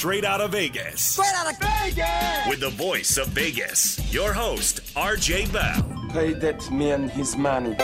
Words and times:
Straight 0.00 0.24
Out 0.24 0.40
of 0.40 0.52
Vegas. 0.52 1.02
Straight 1.02 1.34
out 1.34 1.52
of 1.52 1.58
Vegas! 1.58 2.48
With 2.48 2.60
the 2.60 2.70
voice 2.70 3.18
of 3.18 3.28
Vegas, 3.28 4.00
your 4.10 4.32
host, 4.32 4.80
RJ 4.94 5.52
Bell. 5.52 6.08
Pay 6.10 6.32
that 6.32 6.70
man 6.70 7.10
his 7.10 7.36
money. 7.36 7.76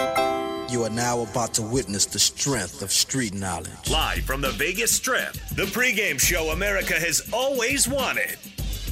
You 0.71 0.85
are 0.85 0.91
now 0.91 1.21
about 1.21 1.53
to 1.53 1.63
witness 1.63 2.07
the 2.07 2.19
strength 2.19 2.81
of 2.81 2.91
street 2.91 3.35
knowledge. 3.35 3.91
Live 3.91 4.25
from 4.25 4.41
the 4.41 4.53
Vegas 4.53 4.93
Strip, 4.93 5.35
the 5.57 5.65
pregame 5.65 6.19
show 6.19 6.53
America 6.53 6.95
has 6.95 7.29
always 7.35 7.87
wanted. 7.87 8.39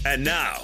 And 0.05 0.23
now, 0.23 0.59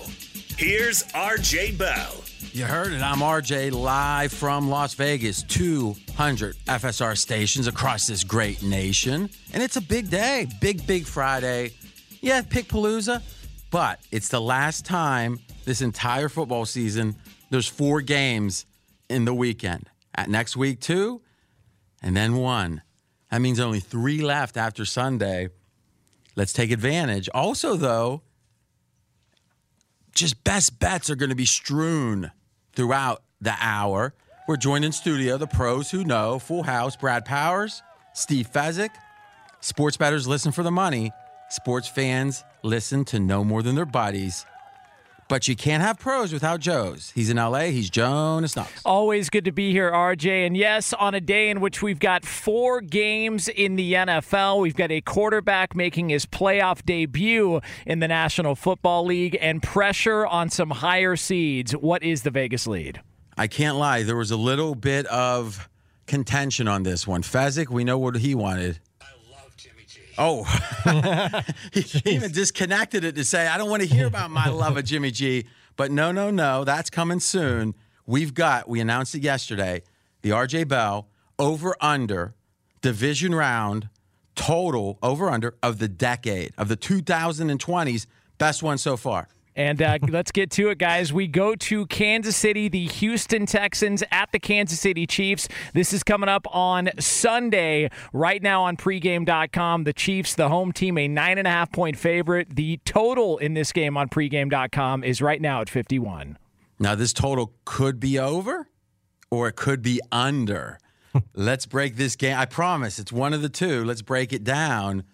here's 0.59 1.03
RJ 1.15 1.78
Bell. 1.78 2.22
You 2.53 2.65
heard 2.65 2.92
it. 2.92 3.00
I'm 3.00 3.21
RJ 3.21 3.71
live 3.72 4.32
from 4.32 4.69
Las 4.69 4.94
Vegas, 4.94 5.44
200 5.44 6.56
FSR 6.66 7.16
stations 7.16 7.69
across 7.69 8.09
this 8.09 8.25
great 8.25 8.60
nation. 8.62 9.31
And 9.54 9.62
it's 9.62 9.77
a 9.77 9.81
big 9.81 10.10
day, 10.10 10.48
big, 10.60 10.84
big 10.84 11.06
Friday. 11.06 11.71
Yeah, 12.21 12.43
pick 12.43 12.69
Palooza, 12.69 13.23
but 13.71 14.01
it's 14.11 14.29
the 14.29 14.41
last 14.41 14.85
time 14.85 15.41
this 15.65 15.81
entire 15.81 16.29
football 16.29 16.67
season. 16.67 17.17
There's 17.49 17.67
four 17.67 18.03
games 18.03 18.67
in 19.09 19.25
the 19.25 19.35
weekend. 19.35 19.89
At 20.15 20.29
next 20.29 20.57
week, 20.57 20.81
two, 20.81 21.23
and 22.03 22.17
then 22.17 22.37
one. 22.37 22.83
That 23.31 23.41
means 23.41 23.59
only 23.59 23.81
three 23.81 24.21
left 24.21 24.57
after 24.57 24.85
Sunday. 24.85 25.49
Let's 26.37 26.53
take 26.53 26.71
advantage. 26.71 27.29
Also, 27.33 27.77
though, 27.77 28.23
just 30.15 30.43
best 30.45 30.79
bets 30.79 31.09
are 31.09 31.17
going 31.17 31.31
to 31.31 31.37
be 31.37 31.47
strewn 31.47 32.33
throughout 32.75 33.23
the 33.41 33.55
hour. 33.61 34.15
We're 34.47 34.57
joined 34.57 34.85
in 34.85 34.93
studio, 34.93 35.39
the 35.39 35.47
pros 35.47 35.91
who 35.91 36.05
know, 36.05 36.39
Full 36.39 36.65
House, 36.65 36.97
Brad 36.97 37.25
Powers, 37.25 37.83
Steve 38.13 38.51
Fezzik. 38.53 38.91
Sports 39.61 39.97
bettors 39.97 40.27
listen 40.27 40.53
for 40.53 40.63
the 40.63 40.71
money. 40.71 41.13
Sports 41.50 41.88
fans 41.88 42.44
listen 42.62 43.05
to 43.06 43.19
no 43.19 43.43
more 43.43 43.61
than 43.61 43.75
their 43.75 43.84
bodies. 43.84 44.47
But 45.28 45.48
you 45.48 45.57
can't 45.57 45.83
have 45.83 45.98
pros 45.98 46.33
without 46.33 46.60
Joes. 46.60 47.10
He's 47.13 47.28
in 47.28 47.39
LA. 47.39 47.66
He's 47.71 47.91
Jonas 47.91 48.54
Knox. 48.54 48.83
Always 48.84 49.30
good 49.30 49.45
to 49.47 49.53
be 49.53 49.72
here, 49.72 49.91
RJ. 49.91 50.47
And 50.47 50.57
yes, 50.57 50.92
on 50.92 51.15
a 51.15 51.21
day 51.21 51.51
in 51.51 51.60
which 51.60 51.83
we've 51.83 51.98
got 51.98 52.25
four 52.25 52.80
games 52.80 53.48
in 53.48 53.75
the 53.75 53.95
NFL, 53.95 54.60
we've 54.60 54.77
got 54.77 54.92
a 54.92 55.01
quarterback 55.01 55.75
making 55.75 56.09
his 56.09 56.25
playoff 56.25 56.84
debut 56.84 57.60
in 57.84 57.98
the 57.98 58.09
National 58.09 58.54
Football 58.54 59.04
League 59.04 59.36
and 59.41 59.60
pressure 59.60 60.27
on 60.27 60.51
some 60.51 60.71
higher 60.71 61.16
seeds. 61.16 61.72
What 61.72 62.04
is 62.04 62.22
the 62.22 62.30
Vegas 62.30 62.69
lead? 62.69 63.01
I 63.36 63.48
can't 63.48 63.77
lie. 63.77 64.04
There 64.04 64.16
was 64.16 64.30
a 64.30 64.36
little 64.36 64.77
bit 64.77 65.07
of 65.07 65.69
contention 66.07 66.69
on 66.69 66.84
this 66.84 67.09
one. 67.09 67.22
Fezzik, 67.22 67.71
we 67.71 67.83
know 67.83 67.98
what 67.98 68.16
he 68.16 68.36
wanted. 68.36 68.78
Oh, 70.22 70.45
he 71.72 72.03
even 72.05 72.31
disconnected 72.31 73.05
it 73.05 73.15
to 73.15 73.25
say, 73.25 73.47
I 73.47 73.57
don't 73.57 73.71
want 73.71 73.81
to 73.81 73.89
hear 73.89 74.07
about 74.07 74.31
my 74.31 74.49
love 74.51 74.77
of 74.77 74.84
Jimmy 74.84 75.11
G. 75.11 75.47
But 75.77 75.91
no, 75.91 76.13
no, 76.13 76.31
no, 76.31 76.63
that's 76.63 76.91
coming 76.91 77.21
soon. 77.21 77.75
We've 78.05 78.34
got, 78.34 78.69
we 78.69 78.81
announced 78.81 79.15
it 79.15 79.22
yesterday, 79.22 79.83
the 80.21 80.31
RJ 80.31 80.69
Bell 80.69 81.09
over 81.39 81.75
under 81.81 82.34
division 82.83 83.34
round 83.34 83.89
total 84.34 84.99
over 85.03 85.31
under 85.31 85.55
of 85.63 85.78
the 85.78 85.89
decade 85.89 86.53
of 86.59 86.69
the 86.69 86.77
2020s. 86.77 88.07
Best 88.37 88.63
one 88.63 88.77
so 88.77 88.99
far. 88.99 89.27
And 89.57 89.83
uh, 89.83 89.99
let's 90.09 90.31
get 90.31 90.51
to 90.53 90.71
it, 90.71 90.79
guys. 90.79 91.13
We 91.13 91.27
go 91.27 91.55
to 91.55 91.87
Kansas 91.87 92.37
City, 92.37 92.69
the 92.69 92.87
Houston 92.87 93.47
Texans 93.47 94.03
at 94.11 94.33
the 94.33 94.39
Kansas 94.39 94.81
City 94.81 95.07
Chiefs. 95.07 95.49
This 95.75 95.93
is 95.93 96.03
coming 96.03 96.29
up 96.29 96.47
on 96.55 96.91
Sunday, 96.99 97.91
right 98.13 98.43
now 98.43 98.63
on 98.65 98.77
pregame.com. 98.77 99.85
The 99.85 99.93
Chiefs, 99.93 100.35
the 100.35 100.49
home 100.49 100.73
team, 100.73 100.99
a 100.99 101.09
nine 101.09 101.39
and 101.39 101.47
a 101.47 101.51
half 101.51 101.73
point 101.73 101.97
favorite. 101.97 102.57
The 102.57 102.79
total 102.85 103.39
in 103.39 103.55
this 103.55 103.73
game 103.73 103.97
on 103.97 104.09
pregame.com 104.09 105.05
is 105.05 105.21
right 105.21 105.41
now 105.41 105.61
at 105.61 105.69
51. 105.69 106.39
Now, 106.79 106.95
this 106.95 107.13
total 107.13 107.53
could 107.65 108.01
be 108.01 108.19
over 108.19 108.69
or 109.31 109.49
it 109.49 109.57
could 109.57 109.83
be 109.83 110.01
under. 110.11 110.79
Let's 111.35 111.67
break 111.67 111.97
this 111.97 112.17
game. 112.17 112.37
I 112.37 112.47
promise 112.47 112.99
it's 112.99 113.13
one 113.13 113.33
of 113.33 113.43
the 113.43 113.49
two. 113.49 113.85
Let's 113.85 114.03
break 114.03 114.33
it 114.33 114.45
down. 114.45 115.05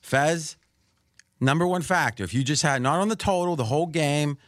Fez, 0.00 0.56
number 1.42 1.66
one 1.66 1.82
factor. 1.82 2.24
If 2.24 2.32
you 2.32 2.42
just 2.44 2.62
had 2.62 2.80
not 2.80 3.00
on 3.00 3.08
the 3.08 3.16
total, 3.16 3.56
the 3.56 3.64
whole 3.64 3.86
game, 3.86 4.38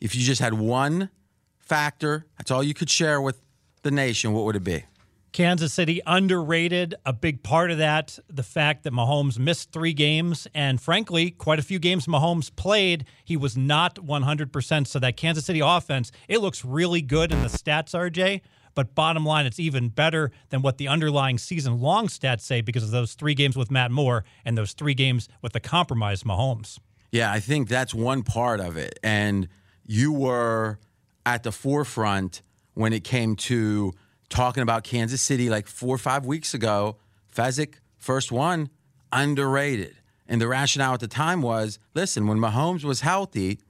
if 0.00 0.14
you 0.14 0.22
just 0.22 0.40
had 0.40 0.54
one 0.54 1.10
factor, 1.58 2.26
that's 2.38 2.50
all 2.50 2.62
you 2.62 2.74
could 2.74 2.88
share 2.88 3.20
with 3.20 3.42
the 3.82 3.90
nation, 3.90 4.32
what 4.32 4.44
would 4.44 4.56
it 4.56 4.64
be? 4.64 4.84
Kansas 5.32 5.72
City 5.72 6.00
underrated. 6.06 6.94
A 7.06 7.12
big 7.12 7.42
part 7.42 7.70
of 7.70 7.78
that, 7.78 8.18
the 8.28 8.42
fact 8.42 8.82
that 8.82 8.92
Mahomes 8.92 9.38
missed 9.38 9.70
three 9.70 9.92
games, 9.92 10.48
and 10.54 10.80
frankly, 10.80 11.30
quite 11.30 11.58
a 11.58 11.62
few 11.62 11.78
games 11.78 12.06
Mahomes 12.06 12.54
played, 12.54 13.04
he 13.24 13.36
was 13.36 13.56
not 13.56 13.94
100%. 13.96 14.86
So 14.86 14.98
that 14.98 15.16
Kansas 15.16 15.44
City 15.44 15.60
offense, 15.60 16.10
it 16.28 16.38
looks 16.38 16.64
really 16.64 17.00
good 17.00 17.30
in 17.30 17.42
the 17.42 17.48
stats, 17.48 17.94
RJ. 17.94 18.40
But 18.80 18.94
bottom 18.94 19.26
line, 19.26 19.44
it's 19.44 19.60
even 19.60 19.90
better 19.90 20.32
than 20.48 20.62
what 20.62 20.78
the 20.78 20.88
underlying 20.88 21.36
season 21.36 21.82
long 21.82 22.06
stats 22.06 22.40
say 22.40 22.62
because 22.62 22.82
of 22.82 22.92
those 22.92 23.12
three 23.12 23.34
games 23.34 23.54
with 23.54 23.70
Matt 23.70 23.90
Moore 23.90 24.24
and 24.42 24.56
those 24.56 24.72
three 24.72 24.94
games 24.94 25.28
with 25.42 25.52
the 25.52 25.60
compromised 25.60 26.24
Mahomes. 26.24 26.78
Yeah, 27.12 27.30
I 27.30 27.40
think 27.40 27.68
that's 27.68 27.92
one 27.92 28.22
part 28.22 28.58
of 28.58 28.78
it. 28.78 28.98
And 29.02 29.48
you 29.84 30.14
were 30.14 30.78
at 31.26 31.42
the 31.42 31.52
forefront 31.52 32.40
when 32.72 32.94
it 32.94 33.04
came 33.04 33.36
to 33.36 33.92
talking 34.30 34.62
about 34.62 34.82
Kansas 34.82 35.20
City 35.20 35.50
like 35.50 35.66
four 35.66 35.94
or 35.94 35.98
five 35.98 36.24
weeks 36.24 36.54
ago. 36.54 36.96
Fezzik, 37.30 37.74
first 37.98 38.32
one, 38.32 38.70
underrated. 39.12 39.94
And 40.26 40.40
the 40.40 40.48
rationale 40.48 40.94
at 40.94 41.00
the 41.00 41.06
time 41.06 41.42
was 41.42 41.78
listen, 41.92 42.26
when 42.26 42.38
Mahomes 42.38 42.84
was 42.84 43.02
healthy, 43.02 43.60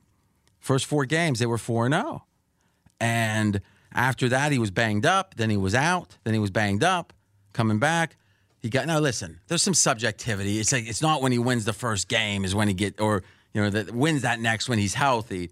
first 0.61 0.87
four 0.87 1.05
games, 1.05 1.41
they 1.41 1.47
were 1.47 1.59
4 1.59 1.91
0. 1.91 2.27
And 3.01 3.57
oh. 3.57 3.61
After 3.93 4.29
that, 4.29 4.53
he 4.53 4.59
was 4.59 4.71
banged 4.71 5.07
up. 5.07 5.35
Then 5.37 5.51
he 5.51 5.57
was 5.57 5.75
out. 5.75 6.17
Then 6.25 6.35
he 6.35 6.41
was 6.41 6.51
banged 6.51 6.85
up. 6.85 7.13
Coming 7.53 7.79
back, 7.79 8.17
he 8.61 8.69
got 8.69 8.87
now. 8.87 9.01
Listen, 9.01 9.41
there's 9.49 9.63
some 9.63 9.75
subjectivity. 9.75 10.59
It's 10.59 10.73
like 10.73 10.89
it's 10.89 11.03
not 11.03 11.21
when 11.23 11.33
he 11.33 11.39
wins 11.39 11.65
the 11.65 11.73
first 11.73 12.09
game 12.09 12.45
is 12.45 12.55
when 12.55 12.69
he 12.69 12.75
get 12.75 13.01
or 13.01 13.25
you 13.53 13.63
know 13.63 13.71
that 13.71 13.91
wins 13.93 14.23
that 14.23 14.39
next 14.39 14.69
when 14.69 14.79
he's 14.79 14.95
healthy. 14.95 15.51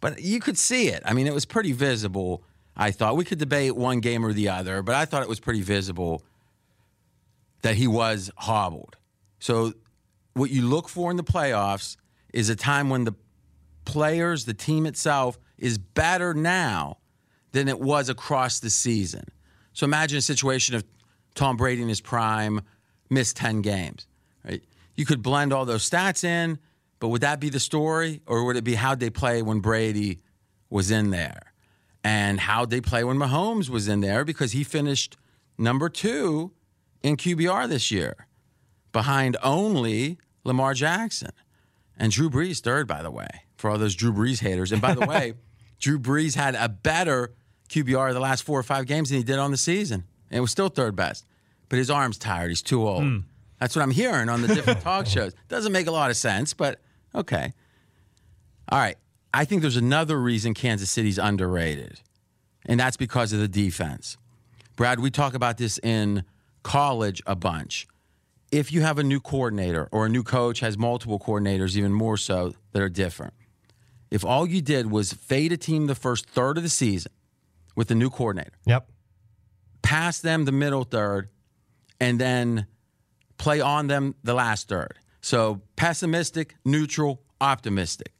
But 0.00 0.22
you 0.22 0.38
could 0.38 0.56
see 0.56 0.88
it. 0.88 1.02
I 1.04 1.12
mean, 1.12 1.26
it 1.26 1.34
was 1.34 1.44
pretty 1.44 1.72
visible. 1.72 2.44
I 2.76 2.92
thought 2.92 3.16
we 3.16 3.24
could 3.24 3.38
debate 3.38 3.74
one 3.74 3.98
game 3.98 4.24
or 4.24 4.32
the 4.32 4.48
other, 4.48 4.82
but 4.82 4.94
I 4.94 5.04
thought 5.04 5.22
it 5.22 5.28
was 5.28 5.40
pretty 5.40 5.62
visible 5.62 6.22
that 7.62 7.74
he 7.74 7.88
was 7.88 8.30
hobbled. 8.36 8.96
So, 9.40 9.72
what 10.34 10.50
you 10.50 10.62
look 10.62 10.88
for 10.88 11.10
in 11.10 11.16
the 11.16 11.24
playoffs 11.24 11.96
is 12.32 12.48
a 12.48 12.54
time 12.54 12.90
when 12.90 13.02
the 13.02 13.14
players, 13.84 14.44
the 14.44 14.54
team 14.54 14.86
itself, 14.86 15.40
is 15.56 15.78
better 15.78 16.32
now 16.32 16.98
than 17.52 17.68
it 17.68 17.80
was 17.80 18.08
across 18.08 18.60
the 18.60 18.70
season. 18.70 19.24
So 19.72 19.84
imagine 19.84 20.18
a 20.18 20.22
situation 20.22 20.74
of 20.74 20.84
Tom 21.34 21.56
Brady 21.56 21.82
in 21.82 21.88
his 21.88 22.00
prime 22.00 22.60
missed 23.10 23.36
10 23.36 23.62
games, 23.62 24.06
right? 24.44 24.62
You 24.96 25.04
could 25.04 25.22
blend 25.22 25.52
all 25.52 25.64
those 25.64 25.88
stats 25.88 26.24
in, 26.24 26.58
but 26.98 27.08
would 27.08 27.20
that 27.20 27.40
be 27.40 27.50
the 27.50 27.60
story 27.60 28.20
or 28.26 28.44
would 28.44 28.56
it 28.56 28.64
be 28.64 28.74
how'd 28.74 29.00
they 29.00 29.10
play 29.10 29.42
when 29.42 29.60
Brady 29.60 30.18
was 30.68 30.90
in 30.90 31.10
there? 31.10 31.52
And 32.02 32.40
how'd 32.40 32.70
they 32.70 32.80
play 32.80 33.04
when 33.04 33.16
Mahomes 33.16 33.68
was 33.68 33.88
in 33.88 34.00
there 34.00 34.24
because 34.24 34.52
he 34.52 34.64
finished 34.64 35.16
number 35.56 35.88
2 35.88 36.52
in 37.02 37.16
QBR 37.16 37.68
this 37.68 37.90
year 37.90 38.26
behind 38.92 39.36
only 39.42 40.18
Lamar 40.44 40.74
Jackson. 40.74 41.30
And 41.96 42.12
Drew 42.12 42.30
Brees 42.30 42.60
third 42.60 42.86
by 42.86 43.02
the 43.02 43.10
way, 43.10 43.28
for 43.56 43.70
all 43.70 43.78
those 43.78 43.94
Drew 43.94 44.12
Brees 44.12 44.40
haters. 44.40 44.72
And 44.72 44.80
by 44.80 44.94
the 44.94 45.06
way, 45.06 45.34
Drew 45.78 45.98
Brees 45.98 46.34
had 46.34 46.54
a 46.54 46.68
better 46.68 47.32
QBR 47.68 48.12
the 48.12 48.20
last 48.20 48.42
four 48.42 48.58
or 48.58 48.62
five 48.62 48.86
games 48.86 49.10
than 49.10 49.18
he 49.18 49.24
did 49.24 49.38
on 49.38 49.50
the 49.50 49.56
season. 49.56 50.04
And 50.30 50.38
it 50.38 50.40
was 50.40 50.50
still 50.50 50.68
third 50.68 50.96
best. 50.96 51.26
But 51.68 51.78
his 51.78 51.90
arm's 51.90 52.18
tired. 52.18 52.48
He's 52.48 52.62
too 52.62 52.86
old. 52.86 53.02
Mm. 53.02 53.24
That's 53.60 53.76
what 53.76 53.82
I'm 53.82 53.90
hearing 53.90 54.28
on 54.28 54.42
the 54.42 54.48
different 54.48 54.80
talk 54.80 55.06
shows. 55.06 55.34
Doesn't 55.48 55.72
make 55.72 55.86
a 55.86 55.90
lot 55.90 56.10
of 56.10 56.16
sense, 56.16 56.54
but 56.54 56.80
okay. 57.14 57.52
All 58.70 58.78
right. 58.78 58.96
I 59.32 59.44
think 59.44 59.62
there's 59.62 59.76
another 59.76 60.18
reason 60.18 60.54
Kansas 60.54 60.90
City's 60.90 61.18
underrated, 61.18 62.00
and 62.64 62.80
that's 62.80 62.96
because 62.96 63.32
of 63.32 63.40
the 63.40 63.48
defense. 63.48 64.16
Brad, 64.74 65.00
we 65.00 65.10
talk 65.10 65.34
about 65.34 65.58
this 65.58 65.78
in 65.82 66.24
college 66.62 67.22
a 67.26 67.36
bunch. 67.36 67.86
If 68.50 68.72
you 68.72 68.80
have 68.80 68.98
a 68.98 69.02
new 69.02 69.20
coordinator 69.20 69.88
or 69.92 70.06
a 70.06 70.08
new 70.08 70.22
coach 70.22 70.60
has 70.60 70.78
multiple 70.78 71.18
coordinators, 71.18 71.76
even 71.76 71.92
more 71.92 72.16
so, 72.16 72.54
that 72.72 72.80
are 72.80 72.88
different. 72.88 73.34
If 74.10 74.24
all 74.24 74.46
you 74.46 74.62
did 74.62 74.90
was 74.90 75.12
fade 75.12 75.52
a 75.52 75.56
team 75.56 75.86
the 75.86 75.94
first 75.94 76.28
third 76.28 76.56
of 76.56 76.62
the 76.62 76.68
season 76.68 77.12
with 77.76 77.88
the 77.88 77.94
new 77.94 78.10
coordinator, 78.10 78.52
Yep. 78.64 78.88
pass 79.82 80.18
them 80.20 80.44
the 80.44 80.52
middle 80.52 80.84
third, 80.84 81.28
and 82.00 82.18
then 82.20 82.66
play 83.36 83.60
on 83.60 83.86
them 83.86 84.14
the 84.24 84.34
last 84.34 84.68
third. 84.68 84.98
So 85.20 85.62
pessimistic, 85.76 86.56
neutral, 86.64 87.22
optimistic. 87.40 88.12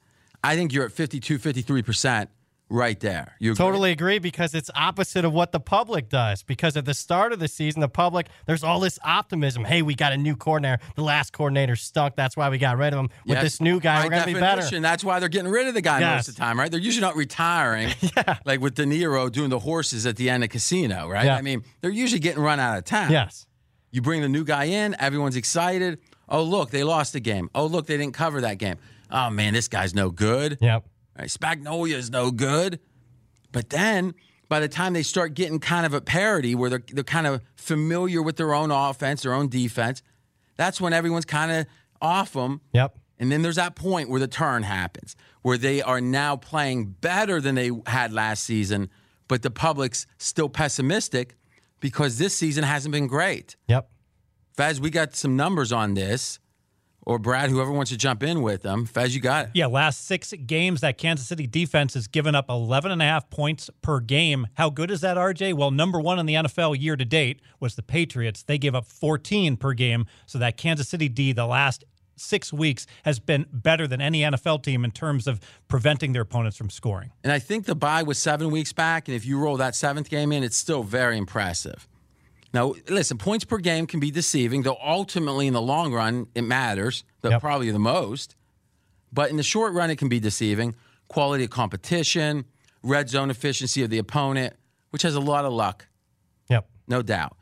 I 0.44 0.55
think 0.56 0.73
you're 0.73 0.85
at 0.85 0.93
52, 0.93 1.38
53% 1.38 2.29
right 2.70 2.99
there. 3.00 3.35
You 3.38 3.53
agree? 3.53 3.65
Totally 3.65 3.91
agree 3.93 4.19
because 4.19 4.55
it's 4.55 4.70
opposite 4.75 5.25
of 5.25 5.32
what 5.32 5.53
the 5.53 5.61
public 5.61 6.09
does. 6.09 6.43
Because 6.43 6.76
at 6.76 6.85
the 6.85 6.94
start 6.94 7.32
of 7.32 7.38
the 7.38 7.49
season, 7.49 7.81
the 7.81 7.88
public, 7.88 8.29
there's 8.47 8.62
all 8.62 8.81
this 8.81 8.99
optimism. 9.05 9.65
Hey, 9.65 9.82
we 9.82 9.94
got 9.94 10.12
a 10.12 10.17
new 10.17 10.37
coordinator. 10.37 10.82
The 10.94 11.03
last 11.03 11.32
coordinator 11.32 11.76
stunk. 11.76 12.15
That's 12.17 12.37
why 12.37 12.49
we 12.50 12.59
got 12.59 12.76
rid 12.76 12.93
of 12.93 12.99
him. 13.00 13.09
With 13.26 13.37
Yes. 13.37 13.43
this 13.44 13.61
new 13.61 13.81
guy, 13.81 14.05
we're 14.05 14.11
going 14.11 14.23
to 14.23 14.35
be 14.35 14.41
better. 14.41 14.81
That's 14.81 15.03
why 15.05 15.19
they're 15.20 15.29
getting 15.29 15.50
rid 15.50 15.67
of 15.67 15.75
the 15.75 15.81
guy 15.81 16.00
Yes. 16.00 16.17
most 16.19 16.29
of 16.29 16.35
the 16.37 16.41
time, 16.41 16.59
right? 16.59 16.70
They're 16.70 16.81
usually 16.81 17.00
not 17.03 17.17
retiring, 17.17 17.91
yeah. 18.17 18.38
like 18.44 18.61
with 18.61 18.75
De 18.75 18.85
Niro 18.85 19.31
doing 19.32 19.50
the 19.50 19.59
horses 19.61 20.05
at 20.06 20.17
the 20.17 20.29
end 20.31 20.44
of 20.44 20.50
Casino, 20.50 21.09
right? 21.09 21.25
Yeah. 21.26 21.37
I 21.37 21.43
mean, 21.43 21.62
they're 21.81 21.91
usually 21.91 22.21
getting 22.21 22.43
run 22.43 22.61
out 22.61 22.76
of 22.79 22.85
town. 22.85 23.11
Yes. 23.11 23.47
You 23.91 24.03
bring 24.03 24.21
the 24.21 24.29
new 24.29 24.44
guy 24.44 24.64
in, 24.64 24.94
everyone's 24.99 25.37
excited. 25.37 25.99
Oh, 26.29 26.43
look, 26.43 26.71
they 26.71 26.85
lost 26.85 27.14
a 27.14 27.21
game. 27.21 27.49
Oh, 27.55 27.64
look, 27.64 27.87
they 27.87 27.97
didn't 27.97 28.12
cover 28.12 28.43
that 28.43 28.59
game. 28.59 28.76
Oh, 29.11 29.31
man, 29.31 29.55
this 29.55 29.69
guy's 29.69 29.94
no 29.94 30.11
good. 30.11 30.59
Yep. 30.61 30.85
Right? 31.19 31.31
is 31.87 32.11
no 32.11 32.31
good. 32.31 32.81
But 33.51 33.71
then 33.71 34.15
by 34.49 34.61
the 34.61 34.69
time 34.69 34.93
they 34.93 35.03
start 35.03 35.35
getting 35.35 35.59
kind 35.59 35.85
of 35.85 35.95
a 35.95 36.01
parity 36.01 36.55
where 36.55 36.71
they're, 36.71 36.85
they're 36.93 37.05
kind 37.05 37.27
of 37.27 37.43
familiar 37.57 38.23
with 38.23 38.37
their 38.37 38.55
own 38.55 38.71
offense, 38.71 39.23
their 39.23 39.35
own 39.35 39.49
defense, 39.49 40.03
that's 40.57 40.81
when 40.81 40.93
everyone's 40.93 41.25
kind 41.25 41.53
of 41.53 41.67
off 42.01 42.33
them. 42.33 42.61
Yep. 42.73 42.97
And 43.19 43.33
then 43.33 43.43
there's 43.43 43.57
that 43.57 43.75
point 43.75 44.09
where 44.09 44.21
the 44.21 44.29
turn 44.29 44.63
happens, 44.63 45.17
where 45.43 45.59
they 45.59 45.83
are 45.83 46.01
now 46.01 46.37
playing 46.37 46.87
better 47.01 47.41
than 47.41 47.57
they 47.57 47.71
had 47.87 48.13
last 48.13 48.45
season, 48.45 48.91
but 49.27 49.43
the 49.43 49.51
public's 49.51 50.07
still 50.19 50.49
pessimistic 50.49 51.35
because 51.81 52.19
this 52.19 52.35
season 52.35 52.65
hasn't 52.65 52.93
been 52.93 53.07
great. 53.07 53.57
Yep. 53.67 53.91
Fez, 54.55 54.81
we 54.81 54.91
got 54.91 55.15
some 55.15 55.37
numbers 55.37 55.73
on 55.73 55.95
this, 55.95 56.39
or 57.09 57.19
Brad, 57.19 57.49
whoever 57.49 57.73
wants 57.73 57.91
to 57.91 57.97
jump 57.97 58.23
in 58.23 58.43
with 58.43 58.61
them. 58.61 58.85
Fez, 58.85 59.15
you 59.15 59.21
got 59.23 59.47
it. 59.47 59.50
Yeah, 59.55 59.67
last 59.67 60.05
six 60.05 60.35
games, 60.45 60.83
that 60.83 60.99
Kansas 60.99 61.27
City 61.27 61.47
defense 61.47 61.95
has 61.95 62.07
given 62.07 62.35
up 62.35 62.50
11 62.50 62.91
and 62.91 63.00
a 63.00 63.05
half 63.07 63.31
points 63.31 63.71
per 63.81 63.99
game. 63.99 64.47
How 64.55 64.69
good 64.69 64.91
is 64.91 65.00
that, 65.00 65.17
RJ? 65.17 65.55
Well, 65.55 65.71
number 65.71 65.99
one 65.99 66.19
in 66.19 66.27
the 66.27 66.35
NFL 66.35 66.79
year 66.79 66.97
to 66.97 67.07
date 67.07 67.41
was 67.61 67.77
the 67.77 67.83
Patriots. 67.83 68.43
They 68.43 68.59
gave 68.59 68.75
up 68.75 68.85
14 68.85 69.57
per 69.57 69.73
game. 69.73 70.05
So 70.27 70.38
that 70.38 70.59
Kansas 70.59 70.87
City 70.87 71.09
D, 71.09 71.33
the 71.33 71.47
last 71.47 71.83
six 72.17 72.53
weeks, 72.53 72.87
has 73.07 73.19
been 73.19 73.47
better 73.50 73.87
than 73.87 74.03
any 74.03 74.21
NFL 74.21 74.62
team 74.62 74.85
in 74.85 74.91
terms 74.91 75.27
of 75.27 75.41
preventing 75.67 76.12
their 76.12 76.23
opponents 76.23 76.59
from 76.59 76.69
scoring. 76.69 77.11
And 77.25 77.33
I 77.33 77.38
think 77.38 77.65
the 77.65 77.75
bye 77.75 78.03
was 78.03 78.19
seven 78.19 78.50
weeks 78.50 78.75
back, 78.75 79.09
and 79.09 79.15
if 79.15 79.25
you 79.25 79.38
roll 79.38 79.57
that 79.57 79.75
seventh 79.75 80.11
game 80.11 80.31
in, 80.31 80.43
it's 80.43 80.59
still 80.59 80.83
very 80.83 81.17
impressive. 81.17 81.88
Now, 82.52 82.75
listen, 82.88 83.19
points 83.19 83.45
per 83.45 83.59
game 83.59 83.87
can 83.87 84.00
be 84.00 84.11
deceiving, 84.11 84.62
though 84.62 84.78
ultimately 84.83 85.47
in 85.47 85.52
the 85.55 85.61
long 85.62 85.93
run, 85.93 86.28
it 86.35 86.43
matters, 86.43 87.05
the, 87.21 87.31
Yep. 87.31 87.40
probably 87.40 87.71
the 87.71 87.78
most. 87.78 88.37
But 89.12 89.31
in 89.31 89.37
the 89.37 89.43
short 89.43 89.75
run, 89.75 89.90
it 89.90 89.97
can 89.97 90.09
be 90.09 90.19
deceiving. 90.21 90.75
Quality 91.09 91.45
of 91.45 91.50
competition, 91.50 92.45
red 92.83 93.09
zone 93.11 93.31
efficiency 93.31 93.83
of 93.83 93.90
the 93.90 93.99
opponent, 93.99 94.55
which 94.90 95.02
has 95.02 95.14
a 95.14 95.21
lot 95.21 95.45
of 95.45 95.52
luck, 95.52 95.87
Yep. 96.49 96.69
no 96.87 97.02
doubt. 97.02 97.37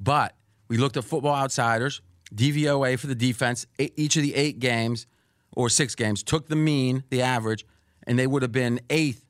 But 0.00 0.34
we 0.68 0.76
looked 0.78 0.96
at 0.96 1.04
Football 1.04 1.34
Outsiders, 1.34 2.00
DVOA 2.34 2.96
for 2.96 3.06
the 3.06 3.14
defense. 3.14 3.66
Each 3.78 4.16
of 4.16 4.22
the 4.22 4.34
eight 4.34 4.58
games 4.58 5.06
or 5.52 5.68
six 5.68 5.94
games 5.94 6.22
took 6.22 6.48
the 6.48 6.56
mean, 6.56 7.02
the 7.10 7.22
average, 7.22 7.64
and 8.06 8.18
they 8.18 8.26
would 8.26 8.42
have 8.42 8.52
been 8.52 8.80
eighth 8.88 9.24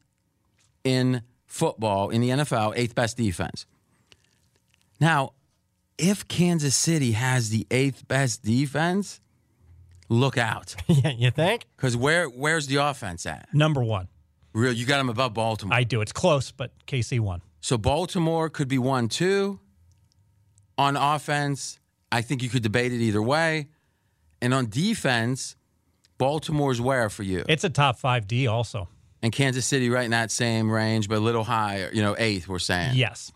in 0.84 1.22
football 1.46 2.10
in 2.10 2.20
the 2.20 2.28
NFL, 2.30 2.72
eighth 2.76 2.94
best 2.94 3.16
defense. 3.16 3.66
Now, 5.00 5.32
if 5.98 6.28
Kansas 6.28 6.74
City 6.74 7.12
has 7.12 7.50
the 7.50 7.66
eighth 7.70 8.06
best 8.06 8.42
defense, 8.42 9.20
look 10.08 10.38
out. 10.38 10.76
yeah, 10.86 11.10
you 11.10 11.30
think? 11.30 11.66
Because 11.76 11.96
where 11.96 12.26
where's 12.26 12.66
the 12.66 12.76
offense 12.76 13.26
at? 13.26 13.48
Number 13.52 13.82
one. 13.82 14.08
Real, 14.52 14.72
you 14.72 14.84
got 14.84 14.98
them 14.98 15.08
above 15.08 15.32
Baltimore. 15.34 15.74
I 15.76 15.84
do. 15.84 16.00
It's 16.00 16.12
close, 16.12 16.50
but 16.50 16.72
KC 16.86 17.20
won. 17.20 17.40
So 17.60 17.78
Baltimore 17.78 18.48
could 18.48 18.68
be 18.68 18.78
one, 18.78 19.08
two. 19.08 19.60
On 20.76 20.96
offense, 20.96 21.78
I 22.10 22.22
think 22.22 22.42
you 22.42 22.48
could 22.48 22.62
debate 22.62 22.92
it 22.92 23.00
either 23.00 23.22
way. 23.22 23.68
And 24.42 24.54
on 24.54 24.68
defense, 24.68 25.56
Baltimore's 26.18 26.80
where 26.80 27.08
for 27.10 27.22
you? 27.22 27.44
It's 27.48 27.64
a 27.64 27.70
top 27.70 27.98
five 27.98 28.26
D 28.26 28.46
also. 28.46 28.88
And 29.22 29.32
Kansas 29.32 29.66
City 29.66 29.90
right 29.90 30.04
in 30.04 30.12
that 30.12 30.30
same 30.30 30.70
range, 30.70 31.08
but 31.08 31.18
a 31.18 31.20
little 31.20 31.44
higher, 31.44 31.90
you 31.92 32.02
know, 32.02 32.16
eighth, 32.18 32.48
we're 32.48 32.58
saying. 32.58 32.92
Yes. 32.94 33.30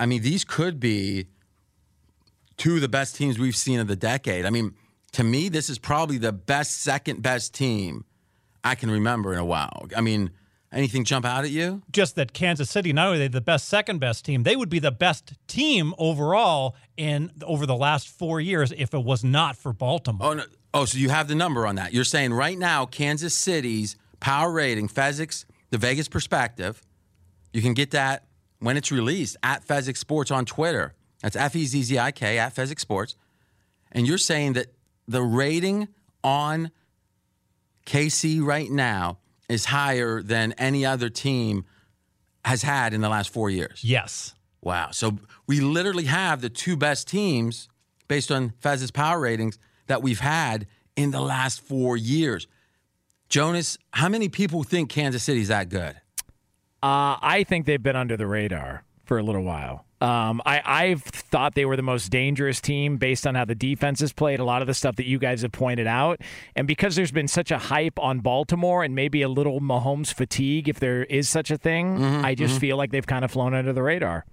I 0.00 0.06
mean, 0.06 0.22
these 0.22 0.44
could 0.44 0.80
be 0.80 1.26
two 2.56 2.76
of 2.76 2.80
the 2.80 2.88
best 2.88 3.16
teams 3.16 3.38
we've 3.38 3.54
seen 3.54 3.78
of 3.80 3.86
the 3.86 3.96
decade. 3.96 4.46
I 4.46 4.50
mean, 4.50 4.74
to 5.12 5.22
me, 5.22 5.50
this 5.50 5.68
is 5.68 5.78
probably 5.78 6.16
the 6.16 6.32
best, 6.32 6.80
second 6.80 7.22
best 7.22 7.52
team 7.52 8.06
I 8.64 8.74
can 8.74 8.90
remember 8.90 9.34
in 9.34 9.38
a 9.38 9.44
while. 9.44 9.88
I 9.94 10.00
mean, 10.00 10.30
anything 10.72 11.04
jump 11.04 11.26
out 11.26 11.44
at 11.44 11.50
you? 11.50 11.82
Just 11.92 12.16
that 12.16 12.32
Kansas 12.32 12.70
City, 12.70 12.94
not 12.94 13.08
only 13.08 13.18
are 13.18 13.20
they 13.20 13.28
the 13.28 13.42
best 13.42 13.68
second 13.68 13.98
best 13.98 14.24
team, 14.24 14.42
they 14.42 14.56
would 14.56 14.70
be 14.70 14.78
the 14.78 14.90
best 14.90 15.34
team 15.46 15.92
overall 15.98 16.76
in 16.96 17.30
over 17.42 17.66
the 17.66 17.76
last 17.76 18.08
four 18.08 18.40
years 18.40 18.72
if 18.78 18.94
it 18.94 19.04
was 19.04 19.22
not 19.22 19.54
for 19.54 19.74
Baltimore. 19.74 20.30
Oh, 20.30 20.32
no. 20.32 20.44
oh, 20.72 20.86
so 20.86 20.96
you 20.96 21.10
have 21.10 21.28
the 21.28 21.34
number 21.34 21.66
on 21.66 21.74
that. 21.74 21.92
You're 21.92 22.04
saying 22.04 22.32
right 22.32 22.58
now, 22.58 22.86
Kansas 22.86 23.34
City's 23.34 23.96
power 24.18 24.50
rating, 24.50 24.88
Fezzik, 24.88 25.44
the 25.68 25.76
Vegas 25.78 26.08
perspective, 26.08 26.80
you 27.52 27.60
can 27.60 27.74
get 27.74 27.90
that 27.90 28.24
when 28.60 28.76
it's 28.76 28.92
released 28.92 29.36
at 29.42 29.66
Fezzik 29.66 29.96
Sports 29.96 30.30
on 30.30 30.44
Twitter. 30.44 30.94
That's 31.22 31.36
F 31.36 31.56
E 31.56 31.66
Z 31.66 31.82
Z 31.82 31.98
I 31.98 32.12
K 32.12 32.38
at 32.38 32.54
Fezzik 32.54 32.78
Sports. 32.78 33.16
And 33.92 34.06
you're 34.06 34.18
saying 34.18 34.54
that 34.54 34.68
the 35.08 35.22
rating 35.22 35.88
on 36.22 36.70
KC 37.86 38.42
right 38.42 38.70
now 38.70 39.18
is 39.48 39.66
higher 39.66 40.22
than 40.22 40.52
any 40.52 40.86
other 40.86 41.08
team 41.10 41.64
has 42.44 42.62
had 42.62 42.94
in 42.94 43.00
the 43.00 43.08
last 43.08 43.30
four 43.30 43.50
years. 43.50 43.82
Yes. 43.82 44.34
Wow. 44.62 44.90
So 44.92 45.18
we 45.46 45.60
literally 45.60 46.04
have 46.04 46.40
the 46.40 46.48
two 46.48 46.76
best 46.76 47.08
teams 47.08 47.68
based 48.08 48.30
on 48.30 48.52
Fez's 48.60 48.90
power 48.90 49.18
ratings 49.18 49.58
that 49.86 50.02
we've 50.02 50.20
had 50.20 50.66
in 50.96 51.10
the 51.10 51.20
last 51.20 51.60
four 51.60 51.96
years. 51.96 52.46
Jonas, 53.28 53.78
how 53.92 54.08
many 54.08 54.28
people 54.28 54.62
think 54.62 54.90
Kansas 54.90 55.22
City's 55.22 55.48
that 55.48 55.68
good? 55.68 55.96
Uh, 56.82 57.16
I 57.20 57.44
think 57.46 57.66
they've 57.66 57.82
been 57.82 57.96
under 57.96 58.16
the 58.16 58.26
radar 58.26 58.84
for 59.04 59.18
a 59.18 59.22
little 59.22 59.42
while. 59.42 59.84
Um, 60.00 60.40
I, 60.46 60.62
I've 60.64 61.02
thought 61.02 61.54
they 61.54 61.66
were 61.66 61.76
the 61.76 61.82
most 61.82 62.08
dangerous 62.10 62.58
team 62.58 62.96
based 62.96 63.26
on 63.26 63.34
how 63.34 63.44
the 63.44 63.54
defense 63.54 64.00
has 64.00 64.14
played, 64.14 64.40
a 64.40 64.44
lot 64.44 64.62
of 64.62 64.66
the 64.66 64.72
stuff 64.72 64.96
that 64.96 65.04
you 65.06 65.18
guys 65.18 65.42
have 65.42 65.52
pointed 65.52 65.86
out. 65.86 66.22
And 66.56 66.66
because 66.66 66.96
there's 66.96 67.12
been 67.12 67.28
such 67.28 67.50
a 67.50 67.58
hype 67.58 67.98
on 67.98 68.20
Baltimore 68.20 68.82
and 68.82 68.94
maybe 68.94 69.20
a 69.20 69.28
little 69.28 69.60
Mahomes 69.60 70.14
fatigue, 70.14 70.70
if 70.70 70.80
there 70.80 71.04
is 71.04 71.28
such 71.28 71.50
a 71.50 71.58
thing, 71.58 71.98
Mhm, 71.98 72.24
I 72.24 72.34
just 72.34 72.56
mhm. 72.56 72.60
feel 72.60 72.76
like 72.78 72.92
they've 72.92 73.06
kind 73.06 73.26
of 73.26 73.30
flown 73.30 73.52
under 73.52 73.74
the 73.74 73.82
radar. 73.82 74.24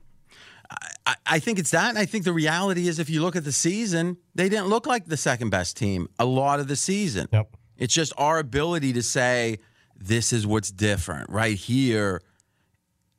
I, 1.06 1.16
I 1.26 1.40
think 1.40 1.60
it's 1.60 1.72
that. 1.72 1.90
And 1.90 1.98
I 1.98 2.06
think 2.06 2.24
the 2.24 2.34
reality 2.34 2.88
is 2.88 2.98
if 3.00 3.10
you 3.10 3.22
look 3.22 3.36
at 3.36 3.44
the 3.44 3.52
season, 3.52 4.18
they 4.36 4.48
didn't 4.48 4.68
look 4.68 4.86
like 4.86 5.06
the 5.08 5.18
second 5.18 5.50
best 5.50 5.76
team 5.76 6.08
a 6.18 6.26
lot 6.26 6.60
of 6.62 6.68
the 6.70 6.76
season. 6.78 7.28
Yep. 7.34 7.50
It's 7.78 7.94
just 7.94 8.14
our 8.18 8.40
ability 8.40 8.94
to 8.94 9.02
say, 9.04 9.58
this 9.98 10.32
is 10.32 10.46
what's 10.48 10.72
different. 10.72 11.30
Right 11.30 11.58
here, 11.58 12.22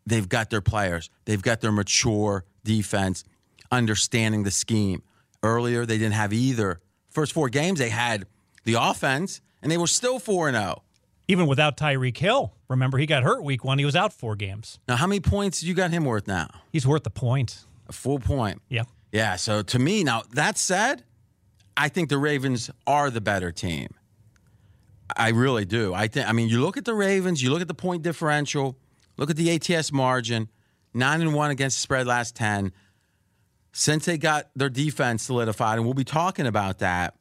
they've 0.09 0.29
got 0.29 0.51
their 0.51 0.61
players, 0.61 1.11
they've 1.25 1.43
got 1.43 1.61
their 1.61 1.73
mature 1.73 2.45
defense, 2.65 3.25
understanding 3.71 4.43
the 4.43 4.51
scheme. 4.51 5.03
Earlier, 5.43 5.87
they 5.87 5.99
didn't 5.99 6.15
have 6.15 6.33
either. 6.33 6.81
First 7.11 7.33
four 7.33 7.49
games, 7.49 7.79
they 7.79 7.91
had 7.91 8.27
the 8.65 8.75
offense, 8.75 9.41
and 9.63 9.71
they 9.71 9.79
were 9.79 9.87
still 9.87 10.19
4 10.19 10.51
0. 10.51 10.83
Even 11.29 11.47
without 11.47 11.77
Tyreek 11.77 12.17
Hill. 12.17 12.55
Remember, 12.69 12.99
he 12.99 13.07
got 13.07 13.23
hurt 13.23 13.45
week 13.45 13.65
one. 13.65 13.79
He 13.79 13.85
was 13.85 13.95
out 13.95 14.13
four 14.13 14.35
games. 14.35 14.79
Now, 14.89 14.97
how 14.97 15.07
many 15.07 15.21
points 15.21 15.63
you 15.63 15.75
got 15.75 15.91
him 15.91 16.05
worth 16.05 16.27
now? 16.27 16.49
He's 16.73 16.87
worth 16.87 17.07
a 17.07 17.11
point. 17.11 17.65
A 17.89 17.93
full 17.93 18.19
point. 18.19 18.63
Yeah. 18.69 18.85
Yeah. 19.13 19.37
So 19.37 19.63
to 19.63 19.79
me, 19.79 20.05
now 20.05 20.23
that 20.33 20.57
said, 20.57 21.05
I 21.77 21.89
think 21.89 22.09
the 22.09 22.19
Ravens 22.19 22.71
are 22.87 23.11
the 23.11 23.21
better 23.21 23.53
team. 23.53 23.89
I 25.17 25.31
really 25.31 25.65
do. 25.65 25.95
I 25.95 26.09
think. 26.09 26.29
I 26.29 26.33
mean, 26.33 26.49
you 26.49 26.61
look 26.61 26.77
at 26.77 26.85
the 26.85 26.95
Ravens, 26.95 27.43
you 27.43 27.51
look 27.51 27.63
at 27.63 27.69
the 27.69 27.75
point 27.75 28.03
differential, 28.03 28.77
look 29.19 29.29
at 29.29 29.37
the 29.37 29.51
ATS 29.51 29.93
margin, 29.93 30.49
nine 30.95 31.21
and 31.21 31.35
one 31.35 31.51
against 31.51 31.77
the 31.77 31.81
spread 31.83 32.07
last 32.07 32.35
ten. 32.35 32.73
Since 33.73 34.07
they 34.07 34.17
got 34.17 34.49
their 34.57 34.71
defense 34.71 35.25
solidified, 35.25 35.77
and 35.77 35.85
we'll 35.85 35.95
be 35.95 36.05
talking 36.05 36.47
about 36.47 36.79
that. 36.79 37.15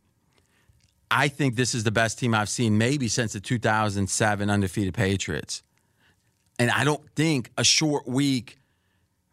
I 1.09 1.27
think 1.27 1.55
this 1.55 1.73
is 1.73 1.83
the 1.83 1.91
best 1.91 2.19
team 2.19 2.33
I've 2.33 2.49
seen 2.49 2.77
maybe 2.77 3.07
since 3.07 3.33
the 3.33 3.39
2007 3.39 4.49
undefeated 4.49 4.93
Patriots. 4.93 5.63
And 6.59 6.69
I 6.71 6.83
don't 6.83 7.01
think 7.15 7.51
a 7.57 7.63
short 7.63 8.07
week 8.07 8.57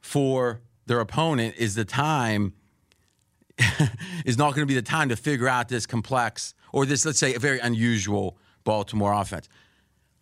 for 0.01 0.61
their 0.87 1.01
opponent 1.01 1.55
is 1.57 1.75
the 1.75 1.85
time 1.85 2.53
is 4.25 4.37
not 4.37 4.55
going 4.55 4.63
to 4.63 4.67
be 4.67 4.75
the 4.75 4.83
time 4.83 5.09
to 5.09 5.17
figure 5.17 5.49
out 5.49 5.69
this 5.69 5.87
complex 5.87 6.55
or 6.73 6.87
this 6.87 7.07
let's 7.07 7.19
say 7.19 7.35
a 7.35 7.39
very 7.39 7.59
unusual 7.59 8.37
Baltimore 8.65 9.13
offense. 9.13 9.49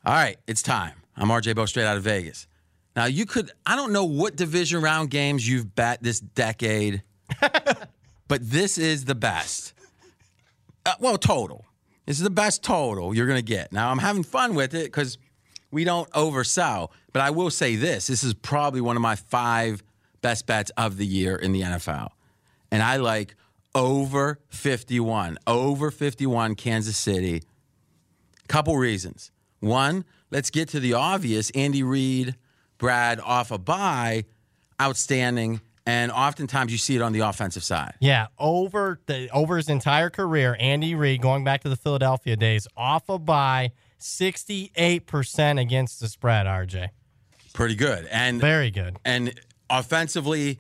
All 0.05 0.13
right, 0.13 0.37
it's 0.47 0.63
time. 0.63 1.02
I'm 1.17 1.29
RJ 1.29 1.55
Bo 1.55 1.67
straight 1.67 1.85
out 1.85 1.97
of 1.97 2.03
Vegas. 2.03 2.47
Now 2.97 3.07
you 3.07 3.27
could 3.27 3.51
I 3.65 3.77
don't 3.77 3.93
know 3.93 4.05
what 4.05 4.37
division 4.37 4.83
round 4.83 5.11
games 5.11 5.49
you've 5.49 5.75
bet 5.75 6.03
this 6.03 6.21
decade, 6.21 7.03
but 8.29 8.51
this 8.51 8.79
is 8.79 9.05
the 9.05 9.15
best. 9.15 9.73
Uh, 10.85 10.95
well, 11.01 11.17
total. 11.17 11.65
This 12.07 12.19
is 12.19 12.25
the 12.25 12.31
best 12.31 12.63
total 12.65 13.15
you're 13.15 13.27
going 13.27 13.39
to 13.39 13.43
get. 13.43 13.73
Now 13.73 13.91
I'm 13.91 13.99
having 13.99 14.25
fun 14.25 14.55
with 14.55 14.75
it 14.75 14.85
because 14.85 15.19
we 15.71 15.85
don't 15.85 16.11
oversell. 16.11 16.91
But 17.13 17.23
I 17.23 17.31
will 17.31 17.51
say 17.51 17.77
this: 17.77 18.07
this 18.09 18.25
is 18.25 18.35
probably 18.35 18.81
one 18.81 18.97
of 18.97 19.03
my 19.03 19.17
five 19.17 19.83
best 20.21 20.47
bets 20.47 20.71
of 20.77 20.97
the 20.97 21.07
year 21.07 21.37
in 21.37 21.53
the 21.53 21.63
NFL, 21.63 22.09
and 22.71 22.83
I 22.83 22.97
like 22.97 23.37
over 23.75 24.39
51, 24.49 25.39
over 25.47 25.91
51 25.91 26.55
Kansas 26.57 26.97
City. 26.97 27.43
Couple 28.49 28.77
reasons. 28.77 29.31
One, 29.61 30.05
let's 30.33 30.51
get 30.51 30.69
to 30.71 30.81
the 30.81 30.95
obvious. 30.95 31.51
Andy 31.51 31.85
Reid, 31.85 32.35
Brad 32.79 33.21
off 33.21 33.53
a 33.53 33.59
bye, 33.59 34.25
outstanding, 34.81 35.61
and 35.87 36.11
oftentimes 36.11 36.73
you 36.73 36.79
see 36.79 36.97
it 36.97 37.03
on 37.03 37.13
the 37.13 37.21
offensive 37.21 37.63
side. 37.63 37.95
Yeah, 38.01 38.27
over 38.39 38.99
the 39.07 39.29
over 39.31 39.57
his 39.57 39.69
entire 39.69 40.11
career, 40.11 40.57
Andy 40.59 40.97
Reid, 40.97 41.23
going 41.23 41.45
back 41.45 41.61
to 41.63 41.69
the 41.69 41.77
Philadelphia 41.77 42.35
days, 42.35 42.67
off 42.77 43.09
a 43.09 43.19
bye, 43.19 43.71
sixty-eight 43.99 45.07
percent 45.07 45.59
against 45.59 46.01
the 46.01 46.09
spread. 46.09 46.47
RJ, 46.47 46.89
Pretty 47.53 47.75
good, 47.75 48.07
and 48.11 48.41
very 48.41 48.71
good. 48.71 48.97
And 49.05 49.39
offensively 49.69 50.59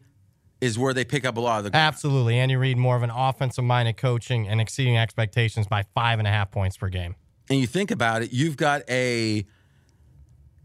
is 0.60 0.78
where 0.78 0.94
they 0.94 1.04
pick 1.04 1.24
up 1.24 1.36
a 1.36 1.40
lot 1.40 1.64
of 1.64 1.72
the. 1.72 1.76
Absolutely, 1.76 2.38
Andy 2.38 2.54
Reid, 2.56 2.76
more 2.76 2.94
of 2.96 3.02
an 3.02 3.10
offensive-minded 3.10 3.96
coaching 3.96 4.46
and 4.46 4.60
exceeding 4.60 4.96
expectations 4.96 5.66
by 5.66 5.82
five 5.94 6.18
and 6.18 6.28
a 6.28 6.30
half 6.30 6.50
points 6.50 6.76
per 6.76 6.88
game. 6.88 7.14
and 7.50 7.58
you 7.58 7.66
think 7.66 7.90
about 7.90 8.22
it, 8.22 8.32
you've 8.32 8.56
got 8.56 8.82
a 8.88 9.44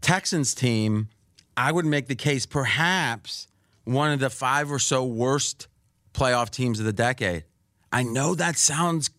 Texans 0.00 0.54
team. 0.54 1.08
I 1.56 1.72
would 1.72 1.84
make 1.86 2.06
the 2.06 2.14
case 2.14 2.46
perhaps 2.46 3.48
one 3.84 4.12
of 4.12 4.20
the 4.20 4.30
five 4.30 4.70
or 4.70 4.78
so 4.78 5.04
worst 5.04 5.66
playoff 6.14 6.50
teams 6.50 6.78
of 6.78 6.86
the 6.86 6.92
decade. 6.92 7.44
I 7.92 8.02
know 8.02 8.34
that 8.34 8.56
sounds 8.56 9.10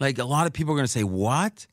like 0.00 0.18
a 0.18 0.24
lot 0.24 0.46
of 0.46 0.52
people 0.52 0.72
are 0.72 0.76
going 0.76 0.86
to 0.86 0.92
say, 0.92 1.04
What? 1.04 1.66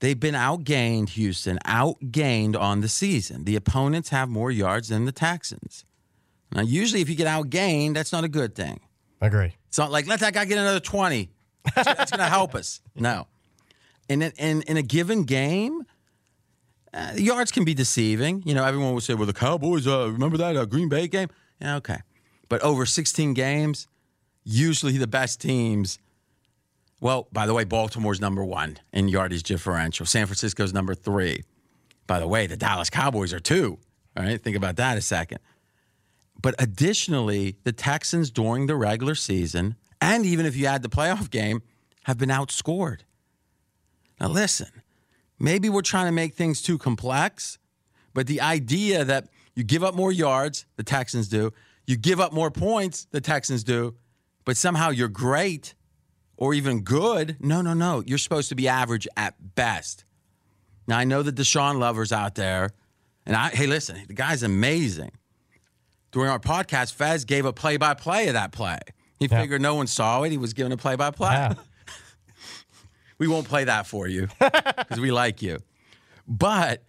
They've 0.00 0.18
been 0.18 0.34
outgained, 0.34 1.10
Houston, 1.10 1.58
outgained 1.64 2.58
on 2.58 2.80
the 2.80 2.88
season. 2.88 3.44
The 3.44 3.56
opponents 3.56 4.10
have 4.10 4.28
more 4.28 4.50
yards 4.50 4.88
than 4.88 5.06
the 5.06 5.12
Texans. 5.12 5.84
Now, 6.52 6.60
usually, 6.60 7.00
if 7.00 7.08
you 7.08 7.14
get 7.14 7.26
outgained, 7.26 7.94
that's 7.94 8.12
not 8.12 8.22
a 8.22 8.28
good 8.28 8.54
thing. 8.54 8.80
I 9.22 9.26
agree. 9.28 9.54
It's 9.68 9.78
not 9.78 9.90
like 9.90 10.06
let 10.06 10.20
that 10.20 10.34
guy 10.34 10.44
get 10.44 10.58
another 10.58 10.80
twenty. 10.80 11.30
That's, 11.74 11.86
that's 11.86 12.10
going 12.10 12.20
to 12.24 12.30
help 12.30 12.54
us. 12.54 12.80
No. 12.96 13.26
In 14.08 14.20
a, 14.20 14.32
in 14.36 14.60
in 14.62 14.76
a 14.76 14.82
given 14.82 15.24
game, 15.24 15.86
uh, 16.94 17.12
yards 17.16 17.50
can 17.50 17.64
be 17.64 17.74
deceiving. 17.74 18.42
You 18.46 18.54
know, 18.54 18.64
everyone 18.64 18.94
will 18.94 19.00
say, 19.00 19.14
"Well, 19.14 19.26
the 19.26 19.32
Cowboys, 19.32 19.86
uh, 19.86 20.10
remember 20.10 20.36
that 20.38 20.56
uh, 20.56 20.64
Green 20.64 20.88
Bay 20.88 21.08
game?" 21.08 21.28
Yeah, 21.60 21.76
okay. 21.76 21.98
But 22.48 22.62
over 22.62 22.86
16 22.86 23.34
games, 23.34 23.88
usually 24.44 24.96
the 24.98 25.06
best 25.06 25.40
teams. 25.40 25.98
Well, 27.00 27.28
by 27.32 27.46
the 27.46 27.54
way, 27.54 27.64
Baltimore's 27.64 28.20
number 28.20 28.44
one 28.44 28.78
in 28.92 29.08
yardage 29.08 29.42
differential. 29.42 30.06
San 30.06 30.26
Francisco's 30.26 30.72
number 30.72 30.94
three. 30.94 31.42
By 32.06 32.20
the 32.20 32.28
way, 32.28 32.46
the 32.46 32.56
Dallas 32.56 32.90
Cowboys 32.90 33.32
are 33.32 33.40
two. 33.40 33.78
All 34.16 34.24
right, 34.24 34.42
think 34.42 34.56
about 34.56 34.76
that 34.76 34.96
a 34.96 35.00
second. 35.00 35.38
But 36.40 36.54
additionally, 36.58 37.56
the 37.64 37.72
Texans 37.72 38.30
during 38.30 38.66
the 38.66 38.76
regular 38.76 39.14
season, 39.14 39.76
and 40.00 40.24
even 40.24 40.46
if 40.46 40.56
you 40.56 40.66
add 40.66 40.82
the 40.82 40.88
playoff 40.88 41.30
game, 41.30 41.62
have 42.04 42.18
been 42.18 42.28
outscored. 42.28 43.00
Now, 44.20 44.28
listen, 44.28 44.68
maybe 45.38 45.68
we're 45.68 45.82
trying 45.82 46.06
to 46.06 46.12
make 46.12 46.34
things 46.34 46.62
too 46.62 46.78
complex, 46.78 47.58
but 48.12 48.26
the 48.26 48.40
idea 48.40 49.04
that 49.04 49.28
you 49.54 49.64
give 49.64 49.82
up 49.84 49.94
more 49.94 50.12
yards, 50.12 50.66
the 50.76 50.82
Texans 50.82 51.28
do, 51.28 51.52
You 51.86 51.96
give 51.98 52.18
up 52.18 52.32
more 52.32 52.50
points, 52.50 53.06
the 53.10 53.20
Texans 53.20 53.62
do, 53.62 53.94
but 54.46 54.56
somehow 54.56 54.88
you're 54.88 55.08
great 55.08 55.74
or 56.38 56.54
even 56.54 56.80
good. 56.80 57.36
No, 57.40 57.60
no, 57.60 57.74
no. 57.74 58.02
You're 58.06 58.16
supposed 58.18 58.48
to 58.48 58.54
be 58.54 58.68
average 58.68 59.06
at 59.18 59.54
best. 59.54 60.04
Now, 60.86 60.96
I 60.98 61.04
know 61.04 61.22
the 61.22 61.30
Deshaun 61.32 61.78
lovers 61.78 62.10
out 62.10 62.36
there, 62.36 62.70
and 63.26 63.36
I, 63.36 63.50
hey, 63.50 63.66
listen, 63.66 64.02
the 64.08 64.14
guy's 64.14 64.42
amazing. 64.42 65.12
During 66.10 66.30
our 66.30 66.38
podcast, 66.38 66.94
Fez 66.94 67.24
gave 67.26 67.44
a 67.44 67.52
play 67.52 67.76
by 67.76 67.92
play 67.94 68.28
of 68.28 68.32
that 68.34 68.50
play. 68.52 68.78
He 69.18 69.26
Yeah. 69.26 69.40
figured 69.40 69.60
no 69.60 69.74
one 69.74 69.86
saw 69.86 70.22
it. 70.22 70.30
He 70.30 70.38
was 70.38 70.54
giving 70.54 70.72
a 70.72 70.76
play 70.76 70.96
by 70.96 71.10
play. 71.10 71.50
Yeah. 73.18 73.26
We 73.26 73.28
won't 73.28 73.48
play 73.48 73.64
that 73.64 73.86
for 73.86 74.06
you 74.08 74.28
because 74.38 75.00
we 75.00 75.10
like 75.10 75.42
you. 75.42 75.58
But 76.26 76.82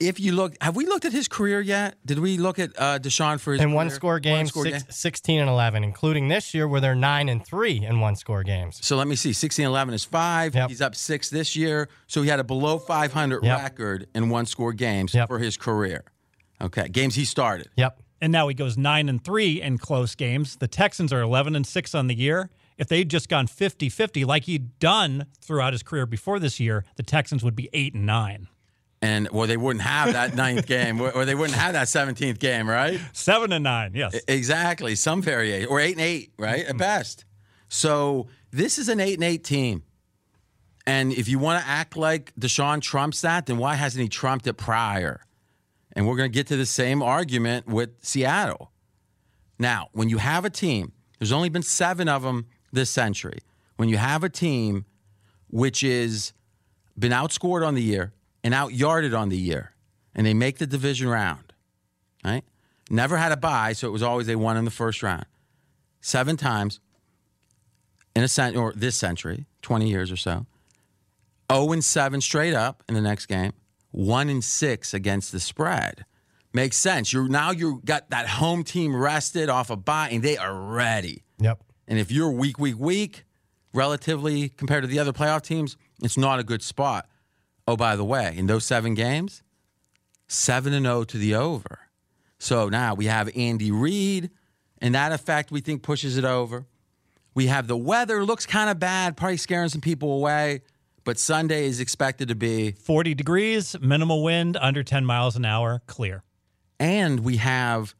if 0.00 0.20
you 0.20 0.32
look, 0.32 0.54
have 0.60 0.76
we 0.76 0.86
looked 0.86 1.04
at 1.04 1.12
his 1.12 1.26
career 1.26 1.60
yet? 1.60 1.96
Did 2.06 2.20
we 2.20 2.38
look 2.38 2.58
at 2.58 2.70
uh, 2.78 2.98
Deshaun 3.00 3.40
for 3.40 3.52
his 3.52 3.62
in 3.62 3.72
one 3.72 3.90
score 3.90 4.20
games, 4.20 4.54
One-score 4.54 4.64
six, 4.66 4.82
game? 4.84 4.92
16 4.92 5.40
and 5.40 5.50
11, 5.50 5.82
including 5.82 6.28
this 6.28 6.54
year 6.54 6.68
where 6.68 6.80
they're 6.80 6.94
9 6.94 7.28
and 7.28 7.44
3 7.44 7.84
in 7.84 7.98
one 8.00 8.14
score 8.14 8.44
games. 8.44 8.78
So 8.82 8.96
let 8.96 9.08
me 9.08 9.16
see. 9.16 9.32
16 9.32 9.64
and 9.64 9.70
11 9.72 9.94
is 9.94 10.04
five. 10.04 10.54
Yep. 10.54 10.68
He's 10.68 10.80
up 10.80 10.94
six 10.94 11.30
this 11.30 11.56
year. 11.56 11.88
So 12.06 12.22
he 12.22 12.28
had 12.28 12.38
a 12.38 12.44
below 12.44 12.78
500 12.78 13.42
Yep. 13.42 13.58
record 13.62 14.06
in 14.14 14.28
one 14.28 14.46
score 14.46 14.72
games 14.72 15.14
Yep. 15.14 15.26
for 15.28 15.38
his 15.40 15.56
career. 15.56 16.04
Okay. 16.60 16.88
Games 16.88 17.14
he 17.16 17.24
started. 17.24 17.68
Yep. 17.76 18.00
And 18.20 18.32
now 18.32 18.48
he 18.48 18.54
goes 18.54 18.76
nine 18.76 19.08
and 19.08 19.22
three 19.24 19.60
in 19.62 19.78
close 19.78 20.14
games. 20.14 20.56
The 20.56 20.66
Texans 20.68 21.12
are 21.12 21.20
11 21.22 21.54
and 21.56 21.66
six 21.66 21.94
on 21.94 22.06
the 22.08 22.14
year. 22.16 22.50
If 22.78 22.88
they'd 22.88 23.10
just 23.10 23.28
gone 23.28 23.48
50 23.48 23.88
50 23.88 24.24
like 24.24 24.44
he'd 24.44 24.78
done 24.78 25.26
throughout 25.40 25.72
his 25.72 25.82
career 25.82 26.06
before 26.06 26.38
this 26.38 26.60
year, 26.60 26.84
the 26.96 27.02
Texans 27.02 27.42
would 27.44 27.56
be 27.56 27.68
eight 27.72 27.94
and 27.94 28.06
nine. 28.06 28.48
And, 29.00 29.28
well, 29.30 29.46
they 29.46 29.56
wouldn't 29.56 29.84
have 29.84 30.12
that 30.12 30.34
ninth 30.34 30.66
game, 30.66 31.00
or 31.00 31.24
they 31.24 31.34
wouldn't 31.34 31.56
have 31.56 31.74
that 31.74 31.86
17th 31.86 32.38
game, 32.40 32.68
right? 32.68 33.00
Seven 33.12 33.52
and 33.52 33.62
nine, 33.62 33.92
yes. 33.94 34.20
Exactly. 34.26 34.96
Some 34.96 35.22
variation. 35.22 35.68
Or 35.68 35.78
eight 35.78 35.92
and 35.92 36.00
eight, 36.00 36.32
right? 36.36 36.62
At 36.62 36.70
mm-hmm. 36.70 36.78
best. 36.78 37.24
So 37.68 38.26
this 38.50 38.78
is 38.78 38.88
an 38.88 38.98
eight 38.98 39.14
and 39.14 39.24
eight 39.24 39.44
team. 39.44 39.84
And 40.86 41.12
if 41.12 41.28
you 41.28 41.38
want 41.38 41.62
to 41.62 41.68
act 41.68 41.96
like 41.96 42.34
Deshaun 42.34 42.80
trumps 42.80 43.20
that, 43.20 43.46
then 43.46 43.58
why 43.58 43.74
hasn't 43.74 44.02
he 44.02 44.08
trumped 44.08 44.46
it 44.46 44.54
prior? 44.54 45.20
And 45.92 46.06
we're 46.06 46.16
going 46.16 46.30
to 46.30 46.34
get 46.34 46.46
to 46.46 46.56
the 46.56 46.66
same 46.66 47.02
argument 47.02 47.66
with 47.66 47.90
Seattle. 48.02 48.72
Now, 49.58 49.88
when 49.92 50.08
you 50.08 50.18
have 50.18 50.44
a 50.44 50.50
team, 50.50 50.92
there's 51.18 51.32
only 51.32 51.50
been 51.50 51.62
seven 51.62 52.08
of 52.08 52.22
them 52.22 52.46
this 52.72 52.90
century. 52.90 53.38
When 53.76 53.88
you 53.88 53.96
have 53.96 54.24
a 54.24 54.28
team 54.28 54.84
which 55.50 55.82
is 55.82 56.32
been 56.98 57.12
outscored 57.12 57.66
on 57.66 57.74
the 57.74 57.82
year 57.82 58.12
and 58.42 58.54
outyarded 58.54 59.18
on 59.18 59.28
the 59.28 59.36
year, 59.36 59.72
and 60.14 60.26
they 60.26 60.34
make 60.34 60.58
the 60.58 60.66
division 60.66 61.08
round, 61.08 61.52
right? 62.24 62.42
Never 62.90 63.16
had 63.16 63.32
a 63.32 63.36
bye, 63.36 63.72
so 63.72 63.86
it 63.86 63.90
was 63.90 64.02
always 64.02 64.26
they 64.26 64.36
won 64.36 64.56
in 64.56 64.64
the 64.64 64.70
first 64.70 65.02
round. 65.02 65.26
Seven 66.00 66.36
times 66.36 66.80
in 68.16 68.24
a 68.24 68.28
cent 68.28 68.56
or 68.56 68.72
this 68.74 68.96
century, 68.96 69.46
20 69.62 69.88
years 69.88 70.10
or 70.10 70.16
so. 70.16 70.46
0 71.52 71.72
and 71.72 71.84
7 71.84 72.20
straight 72.20 72.54
up 72.54 72.82
in 72.88 72.94
the 72.94 73.00
next 73.00 73.26
game. 73.26 73.52
1 73.92 74.28
and 74.28 74.44
6 74.44 74.94
against 74.94 75.32
the 75.32 75.40
spread. 75.40 76.04
Makes 76.52 76.76
sense. 76.78 77.12
You're 77.12 77.28
now 77.28 77.50
you 77.50 77.80
got 77.84 78.10
that 78.10 78.26
home 78.26 78.64
team 78.64 78.94
rested 78.96 79.48
off 79.48 79.70
a 79.70 79.76
bye 79.76 80.08
and 80.10 80.22
they 80.22 80.36
are 80.36 80.54
ready. 80.54 81.22
Yep. 81.38 81.62
And 81.88 81.98
if 81.98 82.12
you're 82.12 82.30
weak, 82.30 82.58
weak, 82.58 82.78
weak, 82.78 83.24
relatively 83.72 84.50
compared 84.50 84.82
to 84.82 84.88
the 84.88 84.98
other 84.98 85.12
playoff 85.12 85.42
teams, 85.42 85.76
it's 86.02 86.18
not 86.18 86.38
a 86.38 86.44
good 86.44 86.62
spot. 86.62 87.08
Oh, 87.66 87.76
by 87.76 87.96
the 87.96 88.04
way, 88.04 88.34
in 88.36 88.46
those 88.46 88.64
seven 88.64 88.94
games, 88.94 89.42
7 90.28 90.72
and 90.72 90.84
0 90.84 91.04
to 91.04 91.18
the 91.18 91.34
over. 91.34 91.80
So 92.38 92.68
now 92.68 92.94
we 92.94 93.06
have 93.06 93.30
Andy 93.34 93.72
Reid, 93.72 94.30
and 94.80 94.94
that 94.94 95.12
effect 95.12 95.50
we 95.50 95.60
think 95.60 95.82
pushes 95.82 96.16
it 96.16 96.24
over. 96.24 96.66
We 97.34 97.46
have 97.46 97.66
the 97.66 97.76
weather, 97.76 98.24
looks 98.24 98.46
kind 98.46 98.70
of 98.70 98.78
bad, 98.78 99.16
probably 99.16 99.38
scaring 99.38 99.70
some 99.70 99.80
people 99.80 100.12
away, 100.12 100.62
but 101.04 101.18
Sunday 101.18 101.66
is 101.66 101.80
expected 101.80 102.28
to 102.28 102.34
be. 102.34 102.72
40 102.72 103.14
degrees, 103.14 103.76
minimal 103.80 104.22
wind, 104.22 104.56
under 104.60 104.82
10 104.82 105.04
miles 105.06 105.36
an 105.36 105.44
hour, 105.44 105.80
clear. 105.86 106.22
And 106.78 107.20
we 107.20 107.38
have 107.38 107.94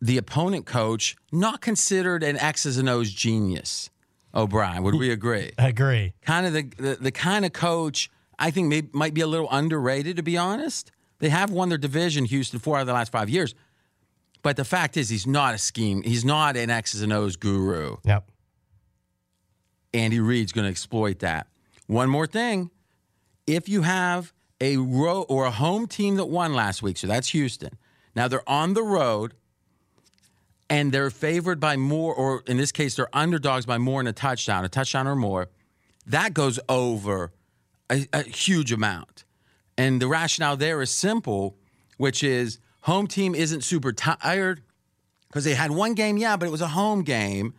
the 0.00 0.18
opponent 0.18 0.66
coach 0.66 1.16
not 1.32 1.60
considered 1.60 2.22
an 2.22 2.36
X's 2.36 2.78
and 2.78 2.88
O's 2.88 3.12
genius. 3.12 3.90
O'Brien, 4.34 4.82
would 4.82 4.96
we 4.96 5.10
agree? 5.10 5.52
Agree. 5.56 6.12
kind 6.20 6.46
of 6.46 6.52
the, 6.52 6.62
the, 6.76 6.94
the 6.96 7.10
kind 7.10 7.44
of 7.44 7.52
coach 7.52 8.10
I 8.38 8.50
think 8.50 8.68
may, 8.68 8.82
might 8.92 9.14
be 9.14 9.22
a 9.22 9.26
little 9.26 9.48
underrated, 9.50 10.16
to 10.16 10.22
be 10.22 10.36
honest. 10.36 10.90
They 11.18 11.30
have 11.30 11.50
won 11.50 11.70
their 11.70 11.78
division, 11.78 12.26
Houston, 12.26 12.58
four 12.58 12.76
out 12.76 12.82
of 12.82 12.86
the 12.86 12.92
last 12.92 13.10
five 13.10 13.30
years. 13.30 13.54
But 14.42 14.56
the 14.56 14.64
fact 14.64 14.96
is, 14.96 15.08
he's 15.08 15.26
not 15.26 15.54
a 15.54 15.58
scheme. 15.58 16.02
He's 16.02 16.24
not 16.24 16.56
an 16.56 16.70
X's 16.70 17.02
and 17.02 17.12
O's 17.12 17.36
guru. 17.36 17.96
Yep. 18.04 18.30
Andy 19.94 20.20
Reid's 20.20 20.52
going 20.52 20.66
to 20.66 20.70
exploit 20.70 21.20
that. 21.20 21.46
One 21.86 22.10
more 22.10 22.26
thing. 22.26 22.70
If 23.46 23.68
you 23.68 23.82
have 23.82 24.32
a 24.60 24.76
row 24.76 25.22
or 25.22 25.46
a 25.46 25.50
home 25.50 25.86
team 25.86 26.16
that 26.16 26.26
won 26.26 26.52
last 26.52 26.82
week, 26.82 26.98
so 26.98 27.06
that's 27.06 27.28
Houston. 27.30 27.78
Now 28.14 28.28
they're 28.28 28.48
on 28.48 28.74
the 28.74 28.82
road 28.82 29.34
and 30.68 30.92
they're 30.92 31.10
favored 31.10 31.60
by 31.60 31.76
more, 31.76 32.14
or 32.14 32.42
in 32.46 32.56
this 32.56 32.72
case, 32.72 32.96
they're 32.96 33.14
underdogs 33.14 33.66
by 33.66 33.78
more 33.78 34.00
than 34.00 34.08
a 34.08 34.12
touchdown, 34.12 34.64
a 34.64 34.68
touchdown 34.68 35.06
or 35.06 35.16
more. 35.16 35.48
That 36.06 36.34
goes 36.34 36.58
over 36.68 37.32
a, 37.90 38.06
a 38.12 38.22
huge 38.22 38.72
amount. 38.72 39.24
And 39.78 40.00
the 40.00 40.08
rationale 40.08 40.56
there 40.56 40.80
is 40.82 40.90
simple, 40.90 41.56
which 41.98 42.22
is 42.22 42.58
home 42.82 43.06
team 43.06 43.34
isn't 43.34 43.62
super 43.62 43.92
tired 43.92 44.62
because 45.28 45.44
they 45.44 45.54
had 45.54 45.70
one 45.70 45.94
game, 45.94 46.16
yeah, 46.16 46.36
but 46.36 46.46
it 46.46 46.52
was 46.52 46.62
a 46.62 46.68
home 46.68 47.02
game. 47.02 47.54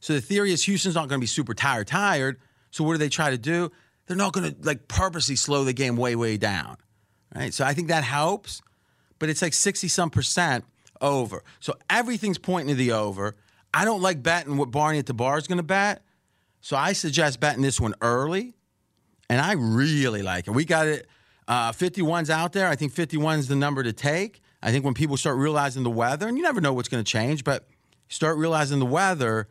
So 0.00 0.12
the 0.12 0.20
theory 0.20 0.52
is 0.52 0.64
Houston's 0.64 0.94
not 0.94 1.08
going 1.08 1.20
to 1.20 1.22
be 1.22 1.26
super 1.26 1.54
tired, 1.54 1.86
tired. 1.86 2.40
So 2.70 2.84
what 2.84 2.92
do 2.92 2.98
they 2.98 3.08
try 3.08 3.30
to 3.30 3.38
do? 3.38 3.70
They're 4.06 4.16
not 4.16 4.32
going 4.32 4.52
to 4.52 4.56
like 4.62 4.88
purposely 4.88 5.36
slow 5.36 5.64
the 5.64 5.72
game 5.72 5.96
way, 5.96 6.16
way 6.16 6.36
down, 6.36 6.76
right? 7.34 7.54
So 7.54 7.64
I 7.64 7.72
think 7.72 7.88
that 7.88 8.02
helps, 8.02 8.60
but 9.18 9.28
it's 9.28 9.40
like 9.40 9.54
sixty 9.54 9.88
some 9.88 10.10
percent 10.10 10.64
over. 11.02 11.42
So 11.60 11.74
everything's 11.90 12.38
pointing 12.38 12.74
to 12.74 12.78
the 12.78 12.92
over. 12.92 13.36
I 13.74 13.84
don't 13.84 14.00
like 14.00 14.22
betting 14.22 14.56
what 14.56 14.70
Barney 14.70 14.98
at 14.98 15.06
the 15.06 15.14
bar 15.14 15.36
is 15.36 15.46
going 15.46 15.58
to 15.58 15.62
bet, 15.62 16.02
so 16.60 16.76
I 16.76 16.92
suggest 16.92 17.40
betting 17.40 17.62
this 17.62 17.80
one 17.80 17.94
early, 18.00 18.54
and 19.28 19.40
I 19.40 19.52
really 19.52 20.22
like 20.22 20.46
it. 20.46 20.52
We 20.52 20.64
got 20.64 20.86
it. 20.86 21.06
Uh, 21.48 21.72
51's 21.72 22.30
out 22.30 22.52
there. 22.52 22.68
I 22.68 22.76
think 22.76 22.92
51 22.92 23.40
is 23.40 23.48
the 23.48 23.56
number 23.56 23.82
to 23.82 23.92
take. 23.92 24.40
I 24.62 24.70
think 24.70 24.84
when 24.84 24.94
people 24.94 25.16
start 25.16 25.36
realizing 25.36 25.82
the 25.82 25.90
weather, 25.90 26.28
and 26.28 26.36
you 26.36 26.42
never 26.42 26.60
know 26.60 26.72
what's 26.72 26.88
going 26.88 27.02
to 27.02 27.10
change, 27.10 27.42
but 27.42 27.66
start 28.08 28.38
realizing 28.38 28.78
the 28.78 28.86
weather, 28.86 29.48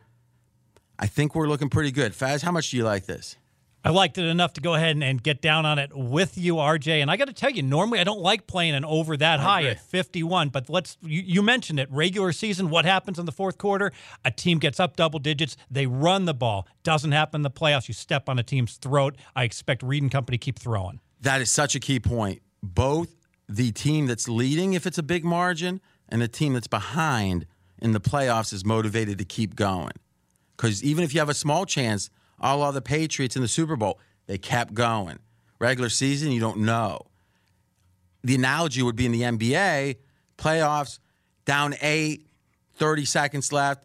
I 0.98 1.06
think 1.06 1.34
we're 1.34 1.48
looking 1.48 1.68
pretty 1.68 1.90
good. 1.90 2.12
Faz, 2.12 2.42
how 2.42 2.50
much 2.50 2.70
do 2.70 2.78
you 2.78 2.84
like 2.84 3.04
this? 3.04 3.36
I 3.84 3.90
liked 3.90 4.16
it 4.16 4.24
enough 4.24 4.52
to 4.54 4.60
go 4.60 4.74
ahead 4.74 4.92
and, 4.92 5.02
and 5.02 5.22
get 5.22 5.42
down 5.42 5.66
on 5.66 5.78
it 5.78 5.90
with 5.94 6.38
you, 6.38 6.54
RJ. 6.54 7.02
And 7.02 7.10
I 7.10 7.16
got 7.16 7.26
to 7.26 7.32
tell 7.32 7.50
you, 7.50 7.62
normally 7.62 7.98
I 7.98 8.04
don't 8.04 8.20
like 8.20 8.46
playing 8.46 8.74
an 8.74 8.84
over 8.84 9.16
that 9.16 9.40
high 9.40 9.60
agree. 9.60 9.70
at 9.72 9.80
51. 9.80 10.50
But 10.50 10.70
let's, 10.70 10.96
you, 11.02 11.20
you 11.22 11.42
mentioned 11.42 11.80
it. 11.80 11.88
Regular 11.90 12.32
season, 12.32 12.70
what 12.70 12.84
happens 12.84 13.18
in 13.18 13.26
the 13.26 13.32
fourth 13.32 13.58
quarter? 13.58 13.92
A 14.24 14.30
team 14.30 14.58
gets 14.58 14.78
up 14.78 14.96
double 14.96 15.18
digits, 15.18 15.56
they 15.70 15.86
run 15.86 16.26
the 16.26 16.34
ball. 16.34 16.68
Doesn't 16.84 17.12
happen 17.12 17.40
in 17.40 17.42
the 17.42 17.50
playoffs. 17.50 17.88
You 17.88 17.94
step 17.94 18.28
on 18.28 18.38
a 18.38 18.42
team's 18.42 18.76
throat. 18.76 19.16
I 19.34 19.44
expect 19.44 19.82
Reid 19.82 20.02
and 20.02 20.12
Company 20.12 20.38
keep 20.38 20.58
throwing. 20.58 21.00
That 21.20 21.40
is 21.40 21.50
such 21.50 21.74
a 21.74 21.80
key 21.80 21.98
point. 21.98 22.42
Both 22.62 23.16
the 23.48 23.72
team 23.72 24.06
that's 24.06 24.28
leading, 24.28 24.74
if 24.74 24.86
it's 24.86 24.98
a 24.98 25.02
big 25.02 25.24
margin, 25.24 25.80
and 26.08 26.22
the 26.22 26.28
team 26.28 26.52
that's 26.52 26.68
behind 26.68 27.46
in 27.80 27.92
the 27.92 28.00
playoffs 28.00 28.52
is 28.52 28.64
motivated 28.64 29.18
to 29.18 29.24
keep 29.24 29.56
going. 29.56 29.92
Because 30.56 30.84
even 30.84 31.02
if 31.02 31.14
you 31.14 31.20
have 31.20 31.28
a 31.28 31.34
small 31.34 31.66
chance, 31.66 32.10
all 32.42 32.62
of 32.62 32.74
the 32.74 32.82
Patriots 32.82 33.36
in 33.36 33.42
the 33.42 33.48
Super 33.48 33.76
Bowl, 33.76 33.98
they 34.26 34.38
kept 34.38 34.74
going. 34.74 35.18
Regular 35.58 35.88
season, 35.88 36.32
you 36.32 36.40
don't 36.40 36.58
know. 36.58 37.06
The 38.24 38.34
analogy 38.34 38.82
would 38.82 38.96
be 38.96 39.06
in 39.06 39.12
the 39.12 39.22
NBA, 39.22 39.96
playoffs, 40.38 40.98
down 41.44 41.74
eight, 41.80 42.26
30 42.74 43.04
seconds 43.04 43.52
left. 43.52 43.84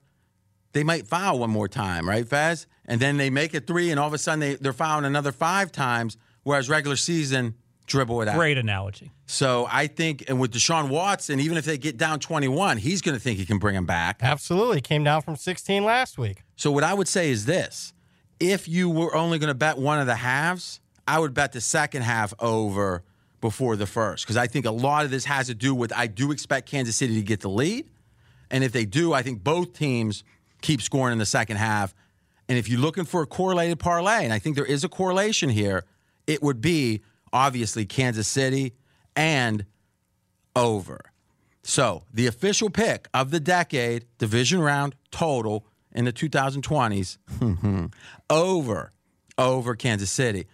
They 0.74 0.84
might 0.84 1.08
foul 1.08 1.39
one 1.39 1.50
more 1.50 1.67
time, 1.67 2.08
right, 2.08 2.26
Faz? 2.26 2.65
And 2.86 3.00
then 3.00 3.17
they 3.17 3.30
make 3.30 3.54
it 3.54 3.67
three, 3.67 3.89
and 3.91 4.00
all 4.00 4.08
of 4.08 4.13
a 4.13 4.17
sudden 4.17 4.39
they, 4.39 4.56
they're 4.56 4.74
fouling 4.74 5.06
another 5.06 5.32
five 5.32 5.72
times, 5.72 6.17
whereas 6.43 6.70
regular 6.70 6.96
season, 6.96 7.56
dribble 7.88 8.22
it 8.22 8.28
out. 8.28 8.36
Great 8.36 8.58
analogy. 8.58 9.12
So 9.26 9.67
I 9.72 9.88
think, 9.88 10.26
and 10.28 10.39
with 10.39 10.54
Deshaun 10.54 10.89
Watson, 10.89 11.39
even 11.39 11.58
if 11.58 11.65
they 11.65 11.78
get 11.78 11.98
down 11.98 12.20
21, 12.20 12.78
he's 12.78 13.02
going 13.02 13.15
to 13.15 13.20
think 13.20 13.39
he 13.39 13.46
can 13.46 13.58
bring 13.58 13.76
him 13.76 13.86
back. 13.86 14.20
Absolutely. 14.22 14.82
Came 14.82 15.04
down 15.04 15.22
from 15.22 15.36
16 15.36 15.84
last 15.84 16.17
week. 16.17 16.43
So 16.56 16.72
what 16.72 16.84
I 16.84 16.93
would 16.93 17.08
say 17.08 17.30
is 17.30 17.46
this: 17.46 17.93
if 18.39 18.67
you 18.67 18.89
were 18.89 19.15
only 19.15 19.39
going 19.39 19.50
to 19.50 19.56
bet 19.56 19.78
one 19.78 20.00
of 20.00 20.08
the 20.08 20.15
halves, 20.15 20.80
I 21.08 21.19
would 21.19 21.34
bet 21.34 21.54
the 21.54 21.62
second 21.62 22.04
half 22.04 22.34
over 22.39 23.04
before 23.39 23.76
the 23.76 23.86
first 23.86 24.26
because 24.26 24.38
I 24.38 24.47
think 24.47 24.65
a 24.65 24.71
lot 24.71 25.06
of 25.06 25.12
this 25.12 25.26
has 25.26 25.47
to 25.47 25.56
do 25.56 25.73
with 25.73 25.93
I 25.95 26.08
do 26.08 26.32
expect 26.32 26.69
Kansas 26.69 26.95
City 26.95 27.15
to 27.15 27.21
get 27.21 27.41
the 27.41 27.50
lead, 27.50 27.88
and 28.50 28.63
if 28.63 28.71
they 28.71 28.86
do, 28.86 29.13
I 29.13 29.21
think 29.21 29.43
both 29.43 29.73
teams 29.73 30.23
keep 30.62 30.82
scoring 30.82 31.13
in 31.13 31.19
the 31.19 31.26
second 31.26 31.58
half. 31.58 31.93
And 32.50 32.58
if 32.58 32.69
you're 32.69 32.80
looking 32.80 33.04
for 33.04 33.21
a 33.21 33.28
correlated 33.28 33.78
parlay, 33.78 34.23
and 34.23 34.34
I 34.34 34.39
think 34.39 34.56
there 34.56 34.65
is 34.65 34.84
a 34.84 34.89
correlation 34.89 35.50
here, 35.50 35.84
it 36.26 36.41
would 36.41 36.62
be 36.62 37.02
obviously 37.34 37.86
Kansas 37.86 38.28
City 38.28 38.73
and 39.15 39.65
over. 40.56 41.02
So 41.63 42.04
the 42.13 42.28
official 42.28 42.69
pick 42.69 43.10
of 43.13 43.32
the 43.32 43.41
decade, 43.41 44.06
division 44.17 44.62
round 44.62 44.95
total 45.12 45.65
in 45.98 46.06
the 46.06 46.14
2020s, 46.14 47.18
over, 48.30 48.92
over 49.38 49.76
Kansas 49.76 50.12
City. 50.12 50.48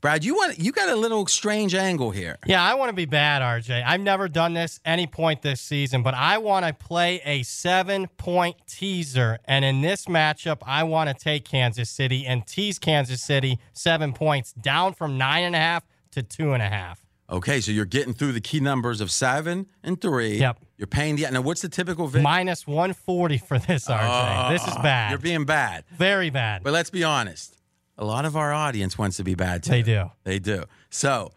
Brad, 0.00 0.24
you 0.24 0.34
want 0.34 0.58
you 0.58 0.72
got 0.72 0.88
a 0.88 0.96
little 0.96 1.26
strange 1.26 1.74
angle 1.74 2.10
here. 2.10 2.38
Yeah, 2.46 2.62
I 2.62 2.74
want 2.74 2.88
to 2.88 2.94
be 2.94 3.04
bad, 3.04 3.42
RJ. 3.42 3.84
I've 3.84 4.00
never 4.00 4.28
done 4.28 4.54
this 4.54 4.80
any 4.84 5.06
point 5.06 5.42
this 5.42 5.60
season, 5.60 6.02
but 6.02 6.14
I 6.14 6.38
want 6.38 6.64
to 6.64 6.72
play 6.72 7.20
a 7.24 7.42
seven 7.42 8.06
point 8.16 8.56
teaser. 8.66 9.38
And 9.44 9.62
in 9.62 9.82
this 9.82 10.06
matchup, 10.06 10.58
I 10.62 10.84
want 10.84 11.10
to 11.10 11.14
take 11.14 11.44
Kansas 11.44 11.90
City 11.90 12.24
and 12.26 12.46
tease 12.46 12.78
Kansas 12.78 13.22
City 13.22 13.58
seven 13.74 14.14
points 14.14 14.54
down 14.54 14.94
from 14.94 15.18
nine 15.18 15.44
and 15.44 15.54
a 15.54 15.58
half 15.58 15.86
to 16.12 16.22
two 16.22 16.54
and 16.54 16.62
a 16.62 16.68
half. 16.68 17.04
Okay, 17.30 17.60
so 17.60 17.70
you're 17.70 17.84
getting 17.84 18.12
through 18.12 18.32
the 18.32 18.40
key 18.40 18.58
numbers 18.60 19.00
of 19.00 19.10
seven 19.10 19.66
and 19.84 20.00
three. 20.00 20.38
Yep. 20.38 20.58
You're 20.76 20.86
paying 20.88 21.16
the 21.16 21.30
now. 21.30 21.40
What's 21.40 21.62
the 21.62 21.68
typical 21.68 22.08
VIX? 22.08 22.24
Minus 22.24 22.66
140 22.66 23.38
for 23.38 23.58
this, 23.58 23.86
RJ. 23.86 24.48
Oh, 24.48 24.52
this 24.52 24.66
is 24.66 24.74
bad. 24.76 25.10
You're 25.10 25.18
being 25.18 25.44
bad. 25.44 25.84
Very 25.96 26.30
bad. 26.30 26.64
But 26.64 26.72
let's 26.72 26.90
be 26.90 27.04
honest. 27.04 27.56
A 27.98 28.04
lot 28.04 28.24
of 28.24 28.36
our 28.36 28.52
audience 28.52 28.96
wants 28.96 29.18
to 29.18 29.24
be 29.24 29.34
bad 29.34 29.62
too. 29.62 29.70
They 29.70 29.82
do. 29.82 30.10
They 30.24 30.38
do. 30.38 30.64
So 30.88 31.32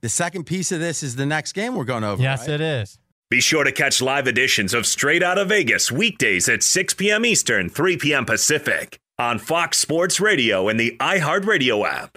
the 0.00 0.08
second 0.08 0.44
piece 0.44 0.72
of 0.72 0.80
this 0.80 1.02
is 1.02 1.16
the 1.16 1.26
next 1.26 1.52
game 1.52 1.74
we're 1.74 1.84
going 1.84 2.04
over. 2.04 2.22
Yes, 2.22 2.48
right? 2.48 2.54
it 2.54 2.60
is. 2.60 2.98
Be 3.30 3.40
sure 3.42 3.62
to 3.62 3.72
catch 3.72 4.00
live 4.00 4.26
editions 4.26 4.72
of 4.72 4.86
Straight 4.86 5.22
Outta 5.22 5.44
Vegas 5.44 5.92
weekdays 5.92 6.48
at 6.48 6.62
6 6.62 6.94
p.m. 6.94 7.26
Eastern, 7.26 7.68
3 7.68 7.98
p.m. 7.98 8.24
Pacific 8.24 8.98
on 9.18 9.38
Fox 9.38 9.76
Sports 9.76 10.18
Radio 10.18 10.68
and 10.68 10.80
the 10.80 10.96
iHeartRadio 10.98 11.86
app. 11.86 12.16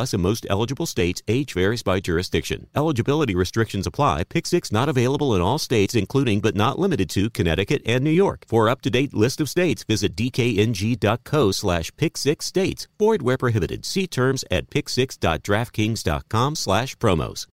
in 0.13 0.21
most 0.21 0.45
eligible 0.49 0.85
states. 0.85 1.21
Age 1.27 1.53
varies 1.53 1.83
by 1.83 1.99
jurisdiction. 1.99 2.67
Eligibility 2.75 3.35
restrictions 3.35 3.85
apply. 3.85 4.23
Pick 4.23 4.47
6 4.47 4.71
not 4.71 4.89
available 4.89 5.35
in 5.35 5.41
all 5.41 5.57
states, 5.57 5.95
including 5.95 6.41
but 6.41 6.55
not 6.55 6.79
limited 6.79 7.09
to 7.11 7.29
Connecticut 7.29 7.81
and 7.85 8.03
New 8.03 8.09
York. 8.09 8.45
For 8.47 8.67
up 8.67 8.81
to 8.81 8.89
date 8.89 9.13
list 9.13 9.39
of 9.39 9.49
states, 9.49 9.83
visit 9.83 10.15
dkng.co 10.15 11.51
slash 11.51 11.91
pick 11.97 12.17
6 12.17 12.45
states. 12.45 12.87
Void 12.99 13.21
where 13.21 13.37
prohibited. 13.37 13.85
See 13.85 14.07
terms 14.07 14.43
at 14.49 14.69
pick6.draftkings.com 14.69 16.55
slash 16.55 16.95
promos. 16.97 17.47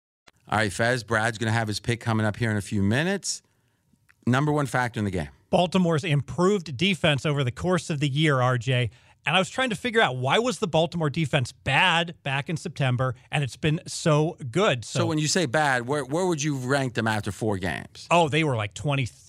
All 0.51 0.59
right, 0.59 0.73
Fez, 0.73 1.05
Brad's 1.05 1.37
going 1.37 1.53
to 1.53 1.59
have 1.59 1.69
his 1.69 1.79
pick 1.79 2.01
coming 2.01 2.25
up 2.25 2.37
here 2.37 2.51
in 2.51 2.57
a 2.57 2.63
few 2.63 2.83
minutes. 2.83 3.43
Number 4.27 4.51
one 4.51 4.67
factor 4.67 4.99
in 4.99 5.05
the 5.05 5.11
game. 5.11 5.29
Baltimore's 5.51 6.05
improved 6.05 6.77
defense 6.77 7.25
over 7.25 7.43
the 7.43 7.51
course 7.51 7.91
of 7.91 8.01
the 8.01 8.09
year, 8.09 8.37
RJ. 8.37 8.91
And 9.29 9.37
I 9.37 9.41
was 9.41 9.51
trying 9.51 9.69
to 9.69 9.77
figure 9.77 10.01
out 10.01 10.17
why 10.17 10.39
was 10.39 10.59
the 10.59 10.67
Baltimore 10.67 11.11
defense 11.11 11.53
bad 11.53 12.15
back 12.23 12.49
in 12.49 12.57
September, 12.57 13.15
and 13.31 13.45
it's 13.45 13.59
been 13.59 13.79
so 13.87 14.39
good. 14.51 14.87
So, 14.87 15.01
so 15.01 15.07
when 15.07 15.19
you 15.19 15.29
say 15.29 15.45
bad, 15.45 15.87
where 15.87 16.03
where 16.03 16.25
would 16.25 16.43
you 16.43 16.57
rank 16.57 16.95
them 16.95 17.07
after 17.07 17.31
four 17.31 17.59
games? 17.59 18.07
Oh, 18.11 18.31
they 18.31 18.43
were 18.43 18.57
like 18.57 18.73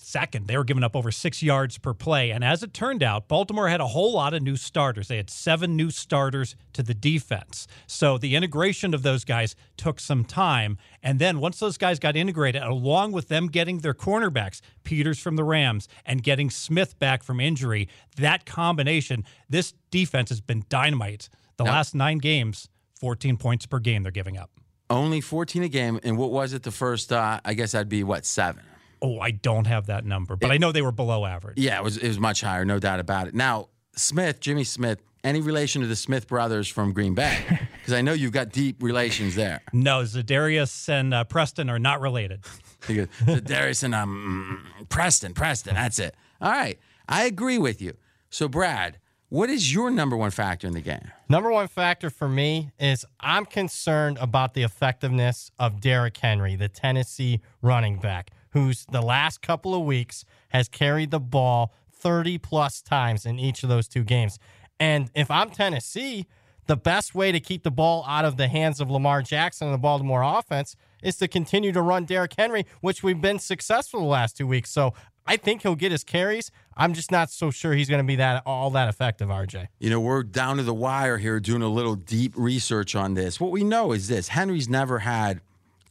22nd. 0.10 0.48
They 0.48 0.58
were 0.58 0.64
giving 0.64 0.84
up 0.84 0.96
over 0.96 1.12
six 1.12 1.42
yards 1.44 1.78
per 1.78 1.94
play. 1.94 2.32
And 2.32 2.44
as 2.44 2.64
it 2.64 2.74
turned 2.74 3.04
out, 3.04 3.28
Baltimore 3.28 3.70
had 3.70 3.82
a 3.82 3.88
whole 3.88 4.14
lot 4.14 4.34
of 4.34 4.42
new 4.42 4.56
starters. 4.56 5.08
They 5.08 5.18
had 5.18 5.30
seven 5.30 5.76
new 5.76 5.90
starters 5.92 6.56
to 6.74 6.84
the 6.84 6.94
defense. 6.94 7.68
So 7.88 8.18
the 8.18 8.36
integration 8.36 8.94
of 8.94 9.04
those 9.04 9.24
guys 9.26 9.56
took 9.78 10.00
some 10.00 10.26
time. 10.26 10.78
And 11.04 11.20
then 11.20 11.40
once 11.40 11.60
those 11.60 11.78
guys 11.78 12.00
got 12.00 12.16
integrated, 12.16 12.62
along 12.62 13.12
with 13.12 13.28
them 13.28 13.48
getting 13.48 13.80
their 13.80 13.94
cornerbacks, 13.94 14.62
Peters 14.84 15.20
from 15.20 15.36
the 15.36 15.44
Rams, 15.44 15.88
and 16.06 16.24
getting 16.24 16.50
Smith 16.50 16.98
back 17.00 17.24
from 17.24 17.40
injury, 17.40 17.88
that 18.18 18.46
combination, 18.46 19.24
this 19.50 19.74
defense 19.92 20.30
has 20.30 20.42
been 20.42 20.64
dynamite. 20.70 21.30
The 21.58 21.66
Yep. 21.66 21.74
last 21.74 21.96
nine 21.96 22.20
games, 22.20 22.70
14 23.00 23.38
points 23.38 23.66
per 23.66 23.80
game 23.80 24.04
they're 24.04 24.12
giving 24.12 24.38
up. 24.38 24.50
Only 24.90 25.22
14 25.22 25.62
a 25.64 25.68
game. 25.70 26.00
And 26.04 26.18
what 26.18 26.32
was 26.32 26.54
it 26.54 26.64
the 26.64 26.72
first, 26.72 27.12
uh, 27.12 27.40
I 27.46 27.54
guess 27.54 27.74
that'd 27.74 27.90
be 27.90 28.04
what, 28.04 28.26
seven? 28.26 28.64
Oh, 29.02 29.20
I 29.20 29.32
don't 29.32 29.68
have 29.68 29.88
that 29.88 30.06
number, 30.06 30.36
but 30.36 30.52
I 30.52 30.58
know 30.58 30.72
they 30.72 30.82
were 30.82 30.92
below 30.92 31.26
average. 31.26 31.58
Yeah, 31.58 31.78
it 31.78 31.84
was, 31.84 31.98
it 31.98 32.08
was 32.08 32.20
much 32.20 32.42
higher, 32.42 32.66
no 32.66 32.80
doubt 32.80 33.00
about 33.00 33.28
it. 33.28 33.34
Now, 33.34 33.70
Smith, 33.96 34.40
Jimmy 34.40 34.64
Smith, 34.64 35.02
any 35.24 35.42
relation 35.42 35.82
to 35.82 35.88
the 35.88 35.96
Smith 35.96 36.28
brothers 36.28 36.68
from 36.68 36.94
Green 36.94 37.14
Bay? 37.14 37.38
Because 37.80 37.98
I 37.98 38.02
know 38.02 38.14
you've 38.14 38.34
got 38.34 38.52
deep 38.52 38.84
relations 38.84 39.34
there. 39.34 39.62
No, 39.74 40.02
Za'Darius 40.02 40.90
and 40.90 41.12
uh, 41.12 41.24
Preston 41.24 41.70
are 41.72 41.80
not 41.80 42.02
related. 42.02 42.42
He 42.88 42.96
goes, 42.96 43.08
Darius 43.42 43.84
and 43.84 43.94
um, 43.94 44.66
Preston, 44.88 45.34
Preston, 45.34 45.76
that's 45.76 46.00
it. 46.00 46.16
All 46.40 46.52
right, 46.52 46.80
I 47.10 47.26
agree 47.26 47.58
with 47.58 47.82
you. 47.82 47.98
So, 48.30 48.48
Brad, 48.48 49.00
what 49.28 49.50
is 49.50 49.74
your 49.74 49.92
number 49.92 50.16
one 50.16 50.32
factor 50.32 50.66
in 50.66 50.74
the 50.74 50.82
game? 50.82 51.12
Number 51.28 51.52
one 51.52 51.68
factor 51.68 52.10
for 52.10 52.30
me 52.30 52.72
is 52.80 53.06
I'm 53.20 53.46
concerned 53.46 54.18
about 54.20 54.54
the 54.54 54.64
effectiveness 54.64 55.52
of 55.60 55.82
Derrick 55.82 56.18
Henry, 56.18 56.56
the 56.56 56.70
Tennessee 56.70 57.42
running 57.62 58.00
back, 58.00 58.32
who's 58.52 58.86
the 58.92 59.02
last 59.02 59.42
couple 59.42 59.76
of 59.76 59.84
weeks 59.84 60.26
has 60.50 60.68
carried 60.68 61.12
the 61.12 61.20
ball 61.20 61.74
30 61.92 62.38
plus 62.38 62.82
times 62.82 63.26
in 63.26 63.40
each 63.40 63.64
of 63.64 63.70
those 63.70 63.88
two 63.88 64.04
games. 64.04 64.40
And 64.80 65.12
if 65.14 65.30
I'm 65.30 65.50
Tennessee, 65.50 66.26
the 66.68 66.78
best 66.78 67.16
way 67.16 67.32
to 67.32 67.40
keep 67.40 67.64
the 67.64 67.72
ball 67.72 68.06
out 68.08 68.26
of 68.26 68.38
the 68.38 68.48
hands 68.48 68.80
of 68.80 68.90
Lamar 68.90 69.22
Jackson 69.22 69.68
and 69.68 69.74
the 69.74 69.80
Baltimore 69.80 70.22
offense 70.22 70.76
is 71.02 71.18
to 71.18 71.28
continue 71.28 71.72
to 71.72 71.82
run 71.82 72.06
Derrick 72.06 72.34
Henry, 72.38 72.66
which 72.82 73.04
we've 73.04 73.20
been 73.20 73.40
successful 73.40 74.02
the 74.02 74.06
last 74.06 74.38
two 74.38 74.48
weeks. 74.48 74.70
So 74.70 74.94
I 75.26 75.38
think 75.38 75.64
he'll 75.64 75.76
get 75.76 75.92
his 75.92 76.04
carries. 76.04 76.52
I'm 76.78 76.94
just 76.94 77.12
not 77.12 77.30
so 77.32 77.52
sure 77.52 77.74
he's 77.74 77.90
going 77.90 78.04
to 78.04 78.08
be 78.08 78.16
that 78.18 78.44
all 78.46 78.70
that 78.72 78.88
effective, 78.88 79.30
RJ. 79.30 79.68
You 79.80 79.90
know, 79.90 80.00
we're 80.00 80.24
down 80.24 80.58
to 80.58 80.64
the 80.64 80.74
wire 80.74 81.18
here 81.18 81.40
doing 81.40 81.62
a 81.62 81.68
little 81.68 81.96
deep 81.96 82.34
research 82.36 82.96
on 82.96 83.16
this. 83.16 83.40
What 83.40 83.52
we 83.52 83.64
know 83.64 83.92
is 83.92 84.08
this 84.08 84.30
Henry's 84.30 84.70
never 84.70 85.00
had 85.00 85.42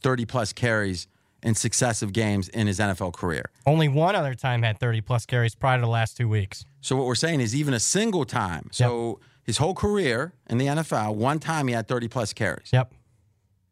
30 0.01 0.25
plus 0.25 0.53
carries 0.53 1.07
in 1.43 1.55
successive 1.55 2.13
games 2.13 2.49
in 2.49 2.67
his 2.67 2.79
NFL 2.79 3.13
career. 3.13 3.49
Only 3.65 3.87
one 3.87 4.15
other 4.15 4.33
time 4.33 4.63
had 4.63 4.79
30 4.79 5.01
plus 5.01 5.25
carries 5.25 5.55
prior 5.55 5.77
to 5.77 5.81
the 5.81 5.87
last 5.87 6.17
two 6.17 6.27
weeks. 6.27 6.65
So 6.81 6.95
what 6.95 7.05
we're 7.05 7.15
saying 7.15 7.41
is 7.41 7.55
even 7.55 7.73
a 7.73 7.79
single 7.79 8.25
time. 8.25 8.69
So 8.71 9.09
yep. 9.09 9.17
his 9.43 9.57
whole 9.57 9.73
career 9.73 10.33
in 10.49 10.57
the 10.57 10.67
NFL, 10.67 11.15
one 11.15 11.39
time 11.39 11.67
he 11.67 11.73
had 11.73 11.87
30 11.87 12.07
plus 12.07 12.33
carries. 12.33 12.69
Yep. 12.71 12.93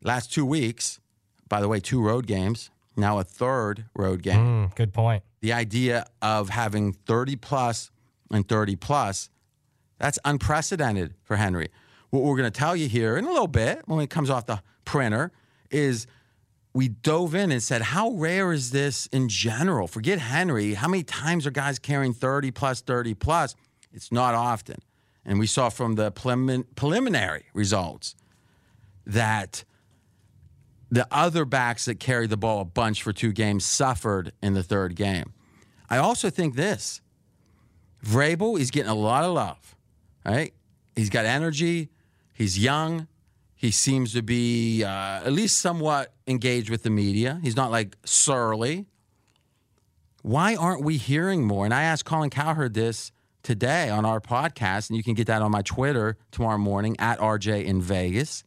Last 0.04 0.32
two 0.32 0.46
weeks, 0.46 1.00
by 1.50 1.62
the 1.62 1.68
way, 1.68 1.80
two 1.80 2.02
road 2.02 2.28
games, 2.28 2.70
now 2.96 3.20
a 3.20 3.24
third 3.24 3.86
road 3.96 4.22
game. 4.22 4.70
Mm, 4.70 4.76
good 4.76 4.94
point. 4.94 5.24
The 5.42 5.54
idea 5.54 6.06
of 6.22 6.50
having 6.50 6.94
30 6.94 7.36
plus 7.36 7.92
and 8.32 8.48
30 8.48 8.76
plus, 8.76 9.30
that's 9.98 10.20
unprecedented 10.26 11.16
for 11.24 11.36
Henry. 11.36 11.70
What 12.10 12.24
we're 12.24 12.38
going 12.38 12.52
to 12.52 12.58
tell 12.58 12.76
you 12.76 12.88
here 12.88 13.18
in 13.18 13.26
a 13.26 13.30
little 13.30 13.48
bit 13.48 13.82
when 13.86 14.00
it 14.00 14.10
comes 14.10 14.30
off 14.30 14.46
the 14.46 14.62
printer 14.86 15.32
is 15.70 16.08
we 16.78 16.90
dove 16.90 17.34
in 17.34 17.52
and 17.52 17.64
said, 17.64 17.82
how 17.82 18.12
rare 18.12 18.54
is 18.54 18.70
this 18.70 19.08
in 19.08 19.28
general? 19.30 19.88
Forget 19.88 20.20
Henry. 20.20 20.76
How 20.76 20.88
many 20.88 21.02
times 21.02 21.48
are 21.48 21.52
guys 21.52 21.80
carrying 21.80 22.14
30 22.14 22.52
plus, 22.52 22.82
30 22.82 23.16
plus? 23.16 23.56
It's 23.92 24.12
not 24.12 24.36
often. 24.36 24.78
And 25.26 25.40
we 25.40 25.48
saw 25.48 25.70
from 25.70 25.96
the 25.96 26.12
preliminary 26.12 27.46
results 27.56 28.16
that 29.08 29.64
the 30.92 31.08
other 31.10 31.46
backs 31.46 31.86
that 31.86 32.00
carried 32.00 32.30
the 32.30 32.38
ball 32.38 32.62
a 32.62 32.66
bunch 32.66 33.02
for 33.02 33.12
two 33.12 33.32
games 33.32 33.66
suffered 33.66 34.32
in 34.44 34.54
the 34.54 34.62
third 34.62 34.96
game. 34.96 35.34
I 35.90 35.98
also 35.98 36.30
think 36.30 36.56
this 36.56 37.02
Vrabel 38.06 38.60
is 38.60 38.70
getting 38.70 38.92
a 38.92 38.96
lot 38.96 39.24
of 39.24 39.34
love, 39.34 39.76
right? 40.24 40.54
He's 40.96 41.10
got 41.10 41.26
energy, 41.26 41.90
he's 42.36 42.60
young, 42.60 43.08
he 43.58 43.72
seems 43.72 44.14
to 44.14 44.22
be 44.22 44.84
uh, 44.84 45.26
at 45.26 45.34
least 45.34 45.58
somewhat 45.58 46.14
engaged 46.28 46.70
with 46.70 46.84
the 46.84 46.92
media. 46.92 47.40
He's 47.42 47.56
not 47.56 47.72
like 47.72 47.98
surly. 48.06 48.86
Why 50.22 50.56
aren't 50.56 50.84
we 50.84 50.98
hearing 50.98 51.44
more? 51.44 51.66
And 51.66 51.74
I 51.74 51.82
asked 51.84 52.06
Colin 52.06 52.30
Cowherd 52.30 52.76
this 52.76 53.12
today 53.42 53.90
on 53.90 54.06
our 54.06 54.22
podcast, 54.22 54.90
and 54.90 54.98
you 54.98 55.04
can 55.04 55.16
get 55.16 55.26
that 55.26 55.42
on 55.42 55.50
my 55.50 55.64
Twitter 55.64 56.18
tomorrow 56.32 56.60
morning 56.60 56.96
at 57.00 57.18
RJ 57.18 57.66
in 57.66 57.82
Vegas. 57.82 58.44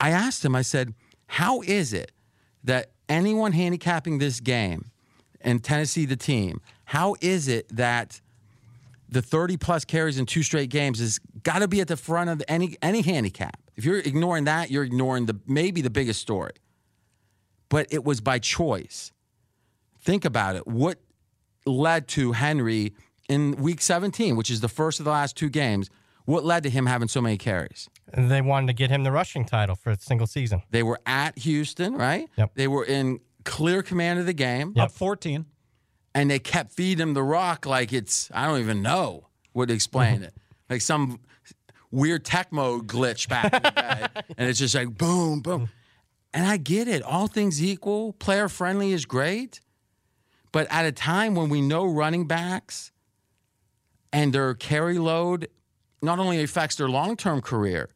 I 0.00 0.10
asked 0.10 0.44
him, 0.44 0.56
I 0.56 0.62
said, 0.62 0.94
how 1.26 1.60
is 1.62 1.92
it 1.92 2.10
that 2.64 2.90
anyone 3.08 3.52
handicapping 3.52 4.18
this 4.18 4.40
game 4.40 4.90
and 5.40 5.62
Tennessee, 5.62 6.06
the 6.06 6.16
team, 6.16 6.60
how 6.86 7.14
is 7.20 7.46
it 7.46 7.68
that 7.68 8.20
the 9.08 9.22
30 9.22 9.56
plus 9.56 9.84
carries 9.84 10.18
in 10.18 10.26
two 10.26 10.42
straight 10.42 10.70
games 10.70 10.98
has 10.98 11.18
got 11.42 11.60
to 11.60 11.68
be 11.68 11.80
at 11.80 11.88
the 11.88 11.96
front 11.96 12.30
of 12.30 12.42
any 12.48 12.76
any 12.82 13.02
handicap. 13.02 13.60
If 13.76 13.84
you're 13.84 13.98
ignoring 13.98 14.44
that, 14.44 14.70
you're 14.70 14.84
ignoring 14.84 15.26
the 15.26 15.38
maybe 15.46 15.80
the 15.80 15.90
biggest 15.90 16.20
story. 16.20 16.52
But 17.68 17.86
it 17.90 18.04
was 18.04 18.20
by 18.20 18.38
choice. 18.38 19.12
Think 20.00 20.24
about 20.24 20.56
it. 20.56 20.66
What 20.66 20.98
led 21.66 22.08
to 22.08 22.32
Henry 22.32 22.94
in 23.28 23.52
week 23.52 23.80
17, 23.80 24.36
which 24.36 24.50
is 24.50 24.60
the 24.60 24.68
first 24.68 25.00
of 25.00 25.04
the 25.04 25.10
last 25.10 25.36
two 25.36 25.48
games, 25.48 25.88
what 26.26 26.44
led 26.44 26.62
to 26.64 26.70
him 26.70 26.86
having 26.86 27.08
so 27.08 27.20
many 27.20 27.38
carries? 27.38 27.88
And 28.12 28.30
they 28.30 28.42
wanted 28.42 28.66
to 28.68 28.72
get 28.74 28.90
him 28.90 29.02
the 29.02 29.12
rushing 29.12 29.44
title 29.44 29.74
for 29.74 29.90
a 29.90 29.98
single 29.98 30.26
season. 30.26 30.62
They 30.70 30.82
were 30.82 31.00
at 31.06 31.38
Houston, 31.38 31.94
right? 31.94 32.28
Yep. 32.36 32.52
They 32.54 32.68
were 32.68 32.84
in 32.84 33.20
clear 33.44 33.82
command 33.82 34.20
of 34.20 34.26
the 34.26 34.34
game. 34.34 34.72
Yep. 34.76 34.84
Up 34.84 34.92
14 34.92 35.46
and 36.14 36.30
they 36.30 36.38
kept 36.38 36.72
feeding 36.72 37.02
him 37.02 37.14
the 37.14 37.22
rock 37.22 37.66
like 37.66 37.92
it's 37.92 38.30
I 38.32 38.46
don't 38.46 38.60
even 38.60 38.82
know 38.82 39.28
what 39.52 39.68
to 39.68 39.74
explain 39.74 40.22
it. 40.22 40.34
Like 40.70 40.80
some 40.80 41.20
weird 41.90 42.24
Tecmo 42.24 42.80
glitch 42.80 43.28
back 43.28 43.52
in 43.52 43.62
the 43.62 43.70
day. 43.70 44.22
and 44.38 44.48
it's 44.48 44.58
just 44.58 44.74
like 44.74 44.96
boom, 44.96 45.40
boom. 45.40 45.68
And 46.32 46.46
I 46.46 46.56
get 46.56 46.88
it. 46.88 47.02
All 47.02 47.26
things 47.26 47.62
equal, 47.62 48.14
player 48.14 48.48
friendly 48.48 48.92
is 48.92 49.04
great. 49.04 49.60
But 50.52 50.66
at 50.70 50.86
a 50.86 50.90
time 50.90 51.34
when 51.34 51.50
we 51.50 51.60
know 51.60 51.84
running 51.84 52.26
backs 52.26 52.92
and 54.10 54.32
their 54.32 54.54
carry 54.54 54.98
load 54.98 55.48
not 56.00 56.18
only 56.18 56.42
affects 56.42 56.76
their 56.76 56.88
long 56.88 57.16
term 57.16 57.42
career, 57.42 57.90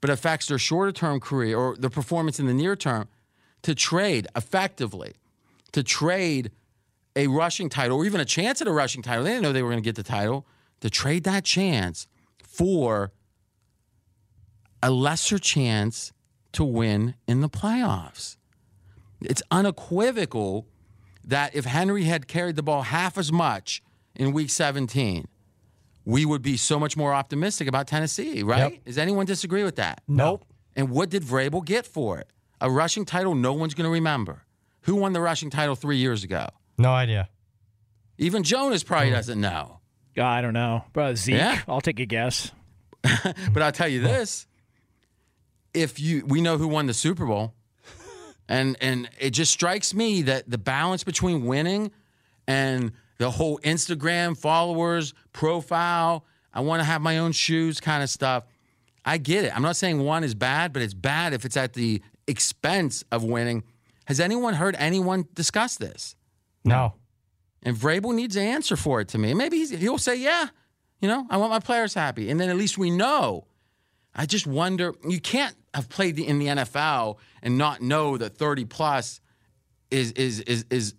but 0.00 0.10
affects 0.10 0.46
their 0.46 0.58
shorter 0.58 0.92
term 0.92 1.20
career 1.20 1.56
or 1.56 1.76
their 1.76 1.90
performance 1.90 2.38
in 2.38 2.46
the 2.46 2.54
near 2.54 2.76
term, 2.76 3.08
to 3.62 3.74
trade 3.74 4.26
effectively, 4.34 5.14
to 5.72 5.82
trade 5.82 6.50
a 7.20 7.26
rushing 7.26 7.68
title 7.68 7.98
or 7.98 8.06
even 8.06 8.20
a 8.20 8.24
chance 8.24 8.60
at 8.62 8.68
a 8.68 8.72
rushing 8.72 9.02
title. 9.02 9.24
They 9.24 9.30
didn't 9.30 9.42
know 9.42 9.52
they 9.52 9.62
were 9.62 9.70
going 9.70 9.82
to 9.82 9.86
get 9.86 9.96
the 9.96 10.02
title. 10.02 10.46
To 10.80 10.88
trade 10.88 11.24
that 11.24 11.44
chance 11.44 12.06
for 12.42 13.12
a 14.82 14.90
lesser 14.90 15.38
chance 15.38 16.12
to 16.52 16.64
win 16.64 17.14
in 17.28 17.42
the 17.42 17.50
playoffs. 17.50 18.38
It's 19.20 19.42
unequivocal 19.50 20.66
that 21.22 21.54
if 21.54 21.66
Henry 21.66 22.04
had 22.04 22.26
carried 22.26 22.56
the 22.56 22.62
ball 22.62 22.82
half 22.82 23.18
as 23.18 23.30
much 23.30 23.82
in 24.14 24.32
week 24.32 24.48
17, 24.48 25.28
we 26.06 26.24
would 26.24 26.40
be 26.40 26.56
so 26.56 26.78
much 26.78 26.96
more 26.96 27.12
optimistic 27.12 27.68
about 27.68 27.86
Tennessee, 27.86 28.42
right? 28.42 28.72
Yep. 28.72 28.84
Does 28.86 28.98
anyone 28.98 29.26
disagree 29.26 29.62
with 29.62 29.76
that? 29.76 30.02
Nope. 30.08 30.46
And 30.74 30.88
what 30.88 31.10
did 31.10 31.22
Vrabel 31.22 31.62
get 31.62 31.86
for 31.86 32.18
it? 32.18 32.30
A 32.62 32.70
rushing 32.70 33.04
title 33.04 33.34
no 33.34 33.52
one's 33.52 33.74
going 33.74 33.84
to 33.84 33.90
remember. 33.90 34.44
Who 34.82 34.94
won 34.96 35.12
the 35.12 35.20
rushing 35.20 35.50
title 35.50 35.74
three 35.74 35.98
years 35.98 36.24
ago? 36.24 36.46
No 36.80 36.92
idea. 36.92 37.28
Even 38.16 38.42
Jonas 38.42 38.82
probably 38.82 39.08
hmm. 39.08 39.14
doesn't 39.14 39.40
know. 39.40 39.80
Uh, 40.16 40.24
I 40.24 40.40
don't 40.40 40.54
know. 40.54 40.84
But 40.92 41.16
Zeke, 41.16 41.36
yeah. 41.36 41.60
I'll 41.68 41.80
take 41.80 42.00
a 42.00 42.06
guess. 42.06 42.52
but 43.02 43.62
I'll 43.62 43.72
tell 43.72 43.88
you 43.88 44.00
this. 44.00 44.46
If 45.72 46.00
you 46.00 46.24
we 46.26 46.40
know 46.40 46.58
who 46.58 46.68
won 46.68 46.86
the 46.86 46.94
Super 46.94 47.26
Bowl. 47.26 47.54
And 48.48 48.76
and 48.80 49.08
it 49.20 49.30
just 49.30 49.52
strikes 49.52 49.94
me 49.94 50.22
that 50.22 50.50
the 50.50 50.58
balance 50.58 51.04
between 51.04 51.44
winning 51.44 51.92
and 52.48 52.90
the 53.18 53.30
whole 53.30 53.60
Instagram 53.60 54.36
followers 54.36 55.14
profile, 55.32 56.24
I 56.52 56.60
want 56.60 56.80
to 56.80 56.84
have 56.84 57.00
my 57.00 57.18
own 57.18 57.30
shoes 57.30 57.78
kind 57.78 58.02
of 58.02 58.10
stuff. 58.10 58.44
I 59.04 59.18
get 59.18 59.44
it. 59.44 59.54
I'm 59.54 59.62
not 59.62 59.76
saying 59.76 60.00
one 60.00 60.24
is 60.24 60.34
bad, 60.34 60.72
but 60.72 60.82
it's 60.82 60.94
bad 60.94 61.32
if 61.32 61.44
it's 61.44 61.56
at 61.56 61.74
the 61.74 62.02
expense 62.26 63.04
of 63.12 63.22
winning. 63.22 63.62
Has 64.06 64.18
anyone 64.18 64.54
heard 64.54 64.74
anyone 64.80 65.28
discuss 65.34 65.76
this? 65.76 66.16
No. 66.64 66.94
And 67.62 67.76
Vrabel 67.76 68.14
needs 68.14 68.36
an 68.36 68.44
answer 68.44 68.76
for 68.76 69.00
it 69.00 69.08
to 69.08 69.18
me. 69.18 69.34
Maybe 69.34 69.64
he'll 69.64 69.98
say, 69.98 70.16
yeah, 70.16 70.48
you 71.00 71.08
know, 71.08 71.26
I 71.30 71.36
want 71.36 71.50
my 71.50 71.60
players 71.60 71.94
happy. 71.94 72.30
And 72.30 72.40
then 72.40 72.48
at 72.48 72.56
least 72.56 72.78
we 72.78 72.90
know. 72.90 73.46
I 74.14 74.26
just 74.26 74.46
wonder, 74.46 74.94
you 75.08 75.20
can't 75.20 75.54
have 75.74 75.88
played 75.88 76.18
in 76.18 76.38
the 76.38 76.46
NFL 76.46 77.18
and 77.42 77.56
not 77.56 77.80
know 77.80 78.16
that 78.16 78.36
30 78.36 78.64
plus 78.64 79.20
is, 79.90 80.12
is, 80.12 80.40
is, 80.40 80.64
is 80.70 80.94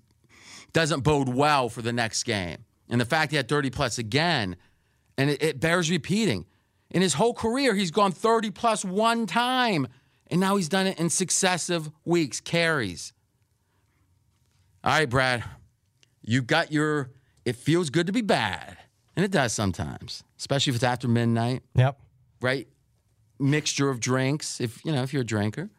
doesn't 0.74 1.02
bode 1.02 1.30
well 1.30 1.70
for 1.70 1.82
the 1.82 1.94
next 1.94 2.24
game. 2.24 2.66
And 2.90 3.00
the 3.00 3.06
fact 3.06 3.32
he 3.32 3.38
had 3.38 3.48
30 3.48 3.70
plus 3.70 3.98
again, 3.98 4.56
and 5.18 5.30
it, 5.30 5.44
it 5.44 5.60
bears 5.60 5.90
repeating. 5.90 6.46
In 6.90 7.02
his 7.02 7.14
whole 7.14 7.34
career, 7.34 7.74
he's 7.74 7.92
gone 7.92 8.12
30 8.12 8.52
plus 8.52 8.84
one 8.86 9.26
time. 9.26 9.88
And 10.28 10.40
now 10.40 10.56
he's 10.56 10.70
done 10.70 10.88
it 10.88 11.00
in 11.00 11.10
successive 11.10 11.90
weeks, 12.06 12.40
carries. 12.40 13.14
All 14.84 14.92
right, 14.92 15.10
Brad, 15.10 15.44
you 16.22 16.42
got 16.42 16.72
your, 16.72 17.12
it 17.46 17.56
feels 17.56 17.90
good 17.90 18.08
to 18.08 18.14
be 18.14 18.22
bad. 18.22 18.78
And 19.16 19.26
it 19.26 19.32
does 19.32 19.54
sometimes, 19.54 20.24
especially 20.40 20.72
if 20.72 20.76
it's 20.76 20.84
after 20.84 21.08
midnight. 21.08 21.64
Yep. 21.76 22.00
Right? 22.42 22.68
mixture 23.42 23.90
of 23.90 24.00
drinks, 24.00 24.62
if 24.62 24.84
you 24.86 24.92
know, 24.92 25.04
if 25.04 25.12
you're 25.12 25.24
a 25.24 25.26
drinker. 25.26 25.70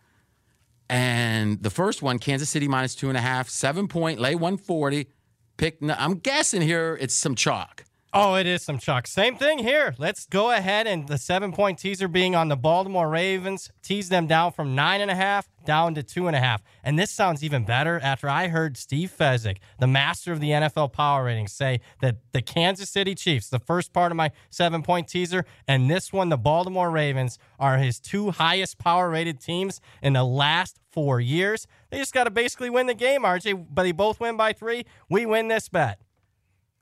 And 0.90 1.62
the 1.62 1.70
first 1.70 2.02
one, 2.02 2.18
Kansas 2.18 2.50
City 2.50 2.68
minus 2.68 2.94
two 2.94 3.08
and 3.08 3.16
a 3.16 3.20
half, 3.20 3.48
seven 3.48 3.88
point, 3.88 4.18
lay 4.18 4.34
140. 4.34 5.08
Pick, 5.56 5.78
I'm 5.82 6.16
guessing 6.16 6.60
here 6.60 6.98
it's 7.00 7.14
some 7.14 7.34
chalk. 7.34 7.84
Oh, 8.14 8.34
it 8.34 8.46
is 8.46 8.60
some 8.60 8.76
chalk. 8.76 9.06
Same 9.06 9.36
thing 9.36 9.56
here. 9.56 9.94
Let's 9.96 10.26
go 10.26 10.50
ahead 10.50 10.86
and 10.86 11.08
the 11.08 11.16
seven 11.16 11.50
point 11.50 11.78
teaser 11.78 12.08
being 12.08 12.34
on 12.34 12.48
the 12.48 12.56
Baltimore 12.56 13.08
Ravens, 13.08 13.70
tease 13.80 14.10
them 14.10 14.26
down 14.26 14.52
from 14.52 14.74
nine 14.74 15.00
and 15.00 15.10
a 15.10 15.14
half 15.14 15.48
down 15.64 15.94
to 15.94 16.02
two 16.02 16.26
and 16.26 16.36
a 16.36 16.38
half. 16.38 16.62
And 16.84 16.98
this 16.98 17.10
sounds 17.10 17.42
even 17.42 17.64
better 17.64 17.98
after 18.02 18.28
I 18.28 18.48
heard 18.48 18.76
Steve 18.76 19.14
Fezzik, 19.18 19.60
the 19.78 19.86
master 19.86 20.30
of 20.30 20.40
the 20.40 20.50
NFL 20.50 20.92
power 20.92 21.24
ratings, 21.24 21.52
say 21.52 21.80
that 22.02 22.16
the 22.32 22.42
Kansas 22.42 22.90
City 22.90 23.14
Chiefs, 23.14 23.48
the 23.48 23.58
first 23.58 23.94
part 23.94 24.12
of 24.12 24.16
my 24.16 24.30
seven 24.50 24.82
point 24.82 25.08
teaser, 25.08 25.46
and 25.66 25.90
this 25.90 26.12
one, 26.12 26.28
the 26.28 26.36
Baltimore 26.36 26.90
Ravens, 26.90 27.38
are 27.58 27.78
his 27.78 27.98
two 27.98 28.30
highest 28.32 28.76
power 28.76 29.08
rated 29.08 29.40
teams 29.40 29.80
in 30.02 30.12
the 30.12 30.24
last 30.24 30.78
four 30.90 31.18
years. 31.18 31.66
They 31.88 31.96
just 31.96 32.12
got 32.12 32.24
to 32.24 32.30
basically 32.30 32.68
win 32.68 32.88
the 32.88 32.94
game, 32.94 33.22
RJ, 33.22 33.68
but 33.70 33.84
they 33.84 33.92
both 33.92 34.20
win 34.20 34.36
by 34.36 34.52
three. 34.52 34.84
We 35.08 35.24
win 35.24 35.48
this 35.48 35.70
bet. 35.70 35.98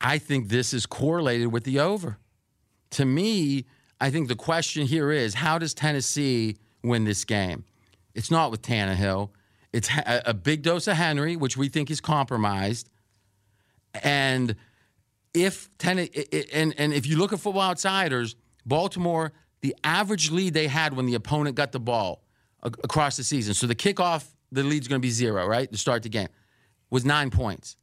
I 0.01 0.19
think 0.19 0.49
this 0.49 0.73
is 0.73 0.87
correlated 0.87 1.53
with 1.53 1.65
the 1.65 1.81
over. 1.81 2.19
To 2.93 3.05
me, 3.05 3.67
I 4.01 4.11
think 4.11 4.29
the 4.29 4.37
question 4.37 4.87
here 4.87 5.11
is 5.11 5.35
how 5.35 5.59
does 5.59 5.75
Tennessee 5.75 6.57
win 6.83 7.05
this 7.05 7.25
game? 7.25 7.65
It's 8.15 8.31
not 8.31 8.51
with 8.51 8.63
Tannehill. 8.63 9.31
It's 9.73 9.89
a 10.07 10.35
big 10.35 10.63
dose 10.63 10.89
of 10.89 10.97
Henry, 10.97 11.37
which 11.37 11.57
we 11.57 11.69
think 11.69 11.91
is 11.91 12.01
compromised. 12.01 12.89
And 14.03 14.57
if 15.33 15.69
ten, 15.79 15.99
and 16.53 16.75
and 16.77 16.93
if 16.93 17.07
you 17.07 17.19
look 17.19 17.33
at 17.33 17.39
Football 17.39 17.63
Outsiders, 17.63 18.35
Baltimore, 18.67 19.33
the 19.61 19.77
average 19.85 20.31
lead 20.31 20.55
they 20.55 20.67
had 20.67 20.95
when 20.95 21.07
the 21.07 21.15
opponent 21.15 21.55
got 21.55 21.71
the 21.71 21.79
ball 21.79 22.25
across 22.63 23.17
the 23.17 23.23
season. 23.23 23.55
So 23.55 23.67
the 23.69 23.77
kickoff, 23.77 24.27
the 24.51 24.65
lead's 24.65 24.89
going 24.89 25.01
to 25.01 25.07
be 25.07 25.11
zero, 25.11 25.47
right? 25.47 25.71
To 25.71 25.79
start 25.79 26.03
the 26.03 26.09
game, 26.09 26.29
was 26.91 27.05
nine 27.05 27.31
points 27.31 27.77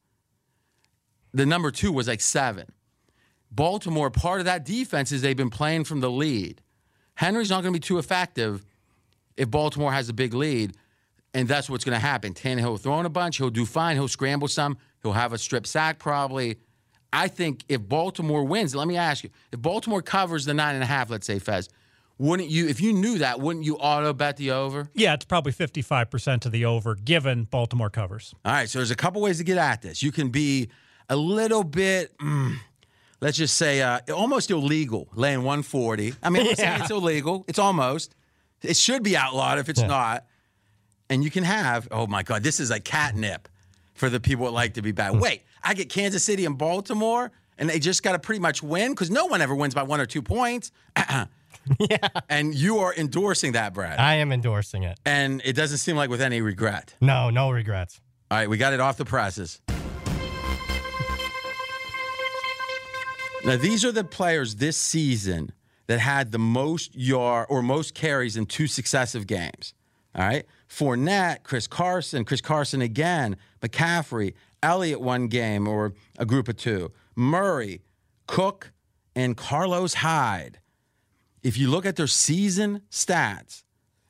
the 1.38 1.46
number 1.46 1.72
two 1.72 1.92
was 1.92 2.08
like 2.08 2.22
seven. 2.22 2.66
Baltimore, 3.52 4.10
part 4.10 4.40
of 4.40 4.46
that 4.46 4.66
defense 4.66 5.12
is 5.12 5.22
they've 5.22 5.38
been 5.38 5.50
playing 5.50 5.84
from 5.84 6.00
the 6.00 6.10
lead. 6.10 6.62
Henry's 7.16 7.50
not 7.50 7.62
going 7.62 7.74
to 7.74 7.80
be 7.80 7.84
too 7.84 7.98
effective 7.98 8.66
if 9.36 9.50
Baltimore 9.50 9.92
has 9.92 10.10
a 10.10 10.14
big 10.14 10.34
lead, 10.34 10.74
and 11.34 11.48
that's 11.48 11.70
what's 11.70 11.84
going 11.84 11.96
to 11.96 12.06
happen. 12.06 12.34
Tannehill 12.34 12.70
will 12.70 12.78
throw 12.78 13.00
a 13.00 13.10
bunch. 13.10 13.38
He'll 13.38 13.50
do 13.50 13.66
fine. 13.66 13.96
He'll 13.96 14.08
scramble 14.08 14.48
some. 14.48 14.78
He'll 15.02 15.14
have 15.14 15.32
a 15.32 15.38
strip 15.38 15.66
sack 15.66 16.00
probably. 16.00 16.58
I 17.14 17.28
think 17.28 17.64
if 17.70 17.82
Baltimore 17.88 18.44
wins, 18.44 18.76
let 18.76 18.88
me 18.88 18.98
ask 18.98 19.24
you, 19.24 19.30
if 19.52 19.62
Baltimore 19.62 20.02
covers 20.02 20.46
the 20.46 20.54
nine 20.54 20.76
and 20.76 20.84
a 20.84 20.88
half, 20.88 21.10
let's 21.10 21.26
say, 21.26 21.40
Fez, 21.40 21.70
wouldn't 22.18 22.50
you, 22.50 22.68
if 22.68 22.82
you 22.82 22.94
knew 22.94 23.20
that, 23.20 23.40
wouldn't 23.40 23.64
you 23.64 23.78
auto 23.78 24.12
bet 24.12 24.38
the 24.38 24.52
over? 24.52 24.90
Yeah, 24.94 25.14
it's 25.14 25.26
probably 25.26 25.54
55% 25.54 26.46
of 26.46 26.52
the 26.52 26.66
over 26.66 26.96
given 26.96 27.46
Baltimore 27.46 27.90
covers. 27.90 28.34
All 28.44 28.52
right, 28.52 28.68
so 28.70 28.80
there's 28.80 28.92
a 28.92 28.96
couple 28.96 29.22
ways 29.22 29.38
to 29.38 29.44
get 29.44 29.58
at 29.58 29.82
this. 29.84 30.02
You 30.04 30.12
can 30.12 30.30
be– 30.30 30.70
a 31.10 31.16
little 31.16 31.64
bit. 31.64 32.18
Mm, 32.18 32.58
let's 33.22 33.38
just 33.38 33.58
say 33.58 33.82
uh, 33.82 34.00
almost 34.14 34.52
illegal 34.52 35.08
laying 35.14 35.40
140. 35.40 36.14
I 36.22 36.30
mean, 36.30 36.46
yeah. 36.58 36.82
it's 36.82 36.92
illegal. 36.92 37.46
It's 37.48 37.60
almost. 37.60 38.16
It 38.62 38.76
should 38.76 39.04
be 39.04 39.16
outlawed 39.16 39.60
if 39.60 39.70
it's 39.70 39.82
yeah. 39.82 39.88
not. 39.88 40.26
And 41.10 41.24
you 41.24 41.32
can 41.32 41.44
have, 41.44 41.88
oh 41.92 42.08
my 42.08 42.24
God, 42.24 42.44
this 42.44 42.60
is 42.60 42.70
like 42.70 42.84
catnip 42.84 43.48
for 43.94 44.10
the 44.10 44.20
people 44.20 44.46
that 44.46 44.52
like 44.52 44.74
to 44.76 44.82
be 44.82 44.92
bad. 44.92 45.14
Hmm. 45.14 45.20
Wait, 45.20 45.44
I 45.64 45.74
get 45.74 45.90
Kansas 45.90 46.24
City 46.24 46.46
and 46.46 46.58
Baltimore, 46.58 47.32
and 47.58 47.70
they 47.70 47.80
just 47.80 48.04
got 48.04 48.12
to 48.12 48.20
pretty 48.20 48.40
much 48.40 48.62
win 48.62 48.92
because 48.92 49.10
no 49.10 49.26
one 49.26 49.42
ever 49.42 49.56
wins 49.56 49.74
by 49.74 49.84
one 49.84 50.02
or 50.02 50.06
two 50.06 50.22
points. 50.22 50.72
yeah. 51.80 52.08
And 52.30 52.54
you 52.54 52.80
are 52.80 52.94
endorsing 52.96 53.54
that, 53.54 53.74
Brad. 53.74 54.00
I 54.00 54.16
am 54.16 54.32
endorsing 54.32 54.84
it. 54.84 55.00
And 55.06 55.42
it 55.46 55.54
doesn't 55.54 55.78
seem 55.78 55.96
like 55.96 56.10
with 56.10 56.22
any 56.22 56.42
regret. 56.42 56.94
No, 57.02 57.30
no 57.30 57.52
regrets. 57.52 58.00
All 58.30 58.38
right, 58.38 58.50
we 58.50 58.58
got 58.58 58.74
it 58.74 58.80
off 58.80 58.98
the 58.98 59.06
presses. 59.06 59.62
Now, 63.46 63.56
these 63.56 63.86
are 63.86 63.92
the 63.92 64.04
players 64.04 64.56
this 64.56 64.78
season 64.78 65.52
that 65.88 66.00
had 66.00 66.32
the 66.32 66.40
most 66.40 66.96
yard 66.96 67.48
or 67.50 67.62
most 67.62 67.94
carries 67.94 68.36
in 68.36 68.46
two 68.46 68.68
successive 68.68 69.26
games. 69.26 69.74
All 70.16 70.26
right. 70.26 70.46
Fournette, 70.68 71.44
Chris 71.44 71.68
Carson, 71.68 72.26
Chris 72.26 72.42
Carson 72.42 72.82
again, 72.82 73.38
McCaffrey, 73.62 74.34
Elliott 74.62 75.00
one 75.00 75.28
game 75.28 75.68
or 75.68 75.94
a 76.18 76.26
group 76.26 76.50
of 76.50 76.58
two, 76.58 76.92
Murray, 77.16 77.82
Cook, 78.26 78.72
and 79.16 79.38
Carlos 79.38 79.96
Hyde. 79.96 80.60
If 81.44 81.58
you 81.58 81.70
look 81.70 81.86
at 81.86 81.96
their 81.96 82.08
season 82.08 82.82
stats 82.92 83.64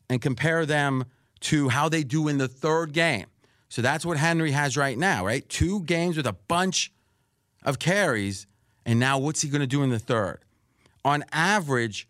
and 0.10 0.22
compare 0.22 0.66
them 0.66 1.06
to 1.42 1.70
how 1.70 1.90
they 1.90 2.04
do 2.04 2.28
in 2.28 2.38
the 2.38 2.48
third 2.48 2.94
game, 2.94 3.28
so 3.70 3.82
that's 3.82 4.06
what 4.06 4.18
Henry 4.18 4.52
has 4.52 4.78
right 4.78 4.98
now, 4.98 5.26
right? 5.26 5.48
Two 5.48 5.82
games 5.84 6.18
with 6.18 6.26
a 6.26 6.34
bunch 6.34 6.92
of 7.64 7.80
carries 7.80 8.48
and 8.88 9.00
now 9.00 9.20
what's 9.20 9.42
he 9.42 9.50
going 9.50 9.62
to 9.62 9.68
do 9.68 9.84
in 9.84 9.92
the 9.92 10.00
third? 10.00 10.40
On 11.06 11.24
average, 11.32 12.08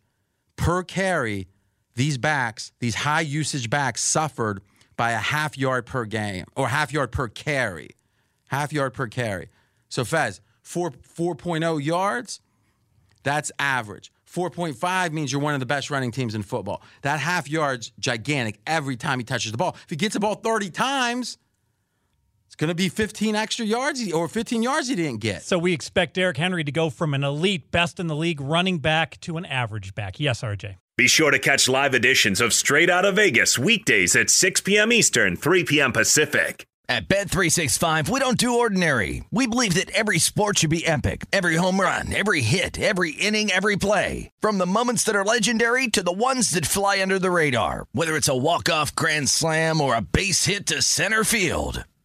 per 0.55 0.83
carry, 0.83 1.47
these 1.95 2.17
backs, 2.19 2.71
these 2.79 2.95
high 2.95 3.21
usage 3.21 3.69
backs, 3.69 4.01
suffered 4.01 4.61
by 4.95 5.11
a 5.11 5.17
half 5.17 5.57
yard 5.57 5.87
per 5.87 6.05
game 6.05 6.45
or 6.55 6.67
half 6.67 6.93
yard 6.93 7.11
per 7.11 7.27
carry. 7.27 7.89
Half 8.49 8.71
yard 8.71 8.93
per 8.93 9.07
carry. 9.07 9.49
So 9.89 10.05
Fez, 10.05 10.39
4 10.61 10.91
4.0 10.91 11.83
yards, 11.83 12.41
that's 13.23 13.51
average. 13.57 14.11
4.5 14.31 15.11
means 15.11 15.31
you're 15.31 15.41
one 15.41 15.53
of 15.53 15.59
the 15.59 15.65
best 15.65 15.89
running 15.89 16.11
teams 16.11 16.35
in 16.35 16.43
football. 16.43 16.81
That 17.01 17.19
half 17.19 17.49
yard's 17.49 17.91
gigantic 17.99 18.59
every 18.67 18.97
time 18.97 19.19
he 19.19 19.25
touches 19.25 19.51
the 19.51 19.57
ball. 19.57 19.75
If 19.83 19.89
he 19.89 19.95
gets 19.95 20.13
the 20.13 20.19
ball 20.19 20.35
30 20.35 20.69
times, 20.69 21.37
going 22.55 22.69
to 22.69 22.75
be 22.75 22.89
15 22.89 23.35
extra 23.35 23.65
yards 23.65 24.11
or 24.11 24.27
15 24.27 24.63
yards 24.63 24.87
he 24.87 24.95
didn't 24.95 25.21
get. 25.21 25.43
So 25.43 25.57
we 25.57 25.73
expect 25.73 26.13
Derrick 26.15 26.37
Henry 26.37 26.63
to 26.63 26.71
go 26.71 26.89
from 26.89 27.13
an 27.13 27.23
elite, 27.23 27.71
best 27.71 27.99
in 27.99 28.07
the 28.07 28.15
league 28.15 28.41
running 28.41 28.79
back 28.79 29.19
to 29.21 29.37
an 29.37 29.45
average 29.45 29.95
back. 29.95 30.19
Yes, 30.19 30.41
RJ. 30.41 30.75
Be 30.97 31.07
sure 31.07 31.29
to 31.29 31.37
catch 31.37 31.69
live 31.69 31.93
editions 31.93 32.41
of 32.41 32.53
Straight 32.53 32.89
Out 32.89 33.05
of 33.05 33.17
Vegas 33.17 33.59
weekdays 33.59 34.15
at 34.15 34.31
6 34.31 34.61
p.m. 34.61 34.91
Eastern, 34.91 35.35
3 35.35 35.63
p.m. 35.63 35.91
Pacific. 35.91 36.65
At 36.89 37.09
Bet365, 37.09 38.07
we 38.07 38.21
don't 38.21 38.37
do 38.37 38.59
ordinary. 38.59 39.25
We 39.29 39.45
believe 39.45 39.73
that 39.73 39.91
every 39.91 40.19
sport 40.19 40.59
should 40.59 40.69
be 40.69 40.87
epic. 40.87 41.25
Every 41.33 41.57
home 41.57 41.81
run, 41.81 42.15
every 42.15 42.39
hit, 42.39 42.79
every 42.79 43.11
inning, 43.11 43.51
every 43.51 43.75
play. 43.75 44.31
From 44.39 44.57
the 44.57 44.65
moments 44.65 45.03
that 45.03 45.15
are 45.15 45.25
legendary 45.25 45.89
to 45.89 46.01
the 46.01 46.13
ones 46.13 46.51
that 46.51 46.65
fly 46.65 47.01
under 47.01 47.19
the 47.19 47.29
radar. 47.29 47.87
Whether 47.91 48.15
it's 48.15 48.29
a 48.29 48.37
walk-off 48.37 48.95
grand 48.95 49.27
slam 49.27 49.81
or 49.81 49.95
a 49.95 50.01
base 50.01 50.45
hit 50.45 50.65
to 50.67 50.81
center 50.81 51.25
field. 51.25 51.83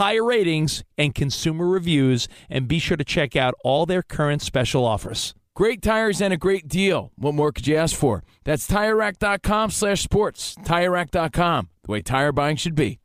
tire 0.00 0.24
ratings, 0.24 0.82
and 0.96 1.14
consumer 1.14 1.68
reviews, 1.68 2.26
and 2.48 2.66
be 2.66 2.78
sure 2.78 2.96
to 2.96 3.04
check 3.04 3.36
out 3.36 3.52
all 3.62 3.84
their 3.84 4.02
current 4.02 4.40
special 4.40 4.86
offers. 4.86 5.34
Great 5.54 5.82
tires 5.82 6.22
and 6.22 6.32
a 6.32 6.38
great 6.38 6.66
deal. 6.66 7.12
What 7.16 7.34
more 7.34 7.52
could 7.52 7.66
you 7.66 7.76
ask 7.76 7.94
for? 7.94 8.24
That's 8.44 8.66
TireRack.com 8.66 9.70
slash 9.72 10.00
sports. 10.00 10.54
TireRack.com, 10.64 11.68
the 11.84 11.92
way 11.92 12.00
tire 12.00 12.32
buying 12.32 12.56
should 12.56 12.74
be. 12.74 12.98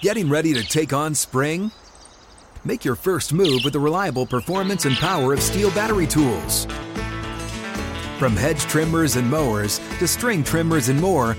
Getting 0.00 0.28
ready 0.28 0.52
to 0.54 0.64
take 0.64 0.92
on 0.92 1.14
spring? 1.14 1.70
Make 2.64 2.84
your 2.84 2.96
first 2.96 3.32
move 3.32 3.60
with 3.62 3.74
the 3.74 3.78
reliable 3.78 4.26
performance 4.26 4.86
and 4.86 4.96
power 4.96 5.34
of 5.34 5.38
STIHL 5.38 5.72
battery 5.72 6.08
tools. 6.08 6.64
From 8.18 8.34
hedge 8.34 8.62
trimmers 8.62 9.14
and 9.14 9.30
mowers 9.30 9.78
to 10.00 10.08
string 10.08 10.42
trimmers 10.42 10.88
and 10.88 11.00
more, 11.00 11.36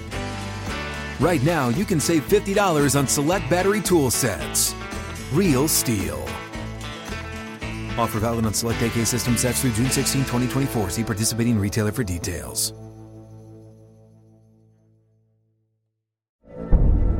right 1.19 1.43
now 1.43 1.69
you 1.69 1.85
can 1.85 1.99
save 1.99 2.27
$50 2.27 2.97
on 2.97 3.07
select 3.07 3.49
battery 3.49 3.81
tool 3.81 4.11
sets. 4.11 4.75
Real 5.33 5.67
STIHL. 5.67 6.21
Offer 7.97 8.19
valid 8.19 8.45
on 8.45 8.53
select 8.53 8.81
AK 8.81 9.05
system 9.05 9.37
sets 9.37 9.61
through 9.61 9.73
June 9.73 9.89
16, 9.89 10.21
2024. 10.21 10.89
See 10.89 11.03
participating 11.03 11.59
retailer 11.59 11.91
for 11.91 12.03
details. 12.03 12.73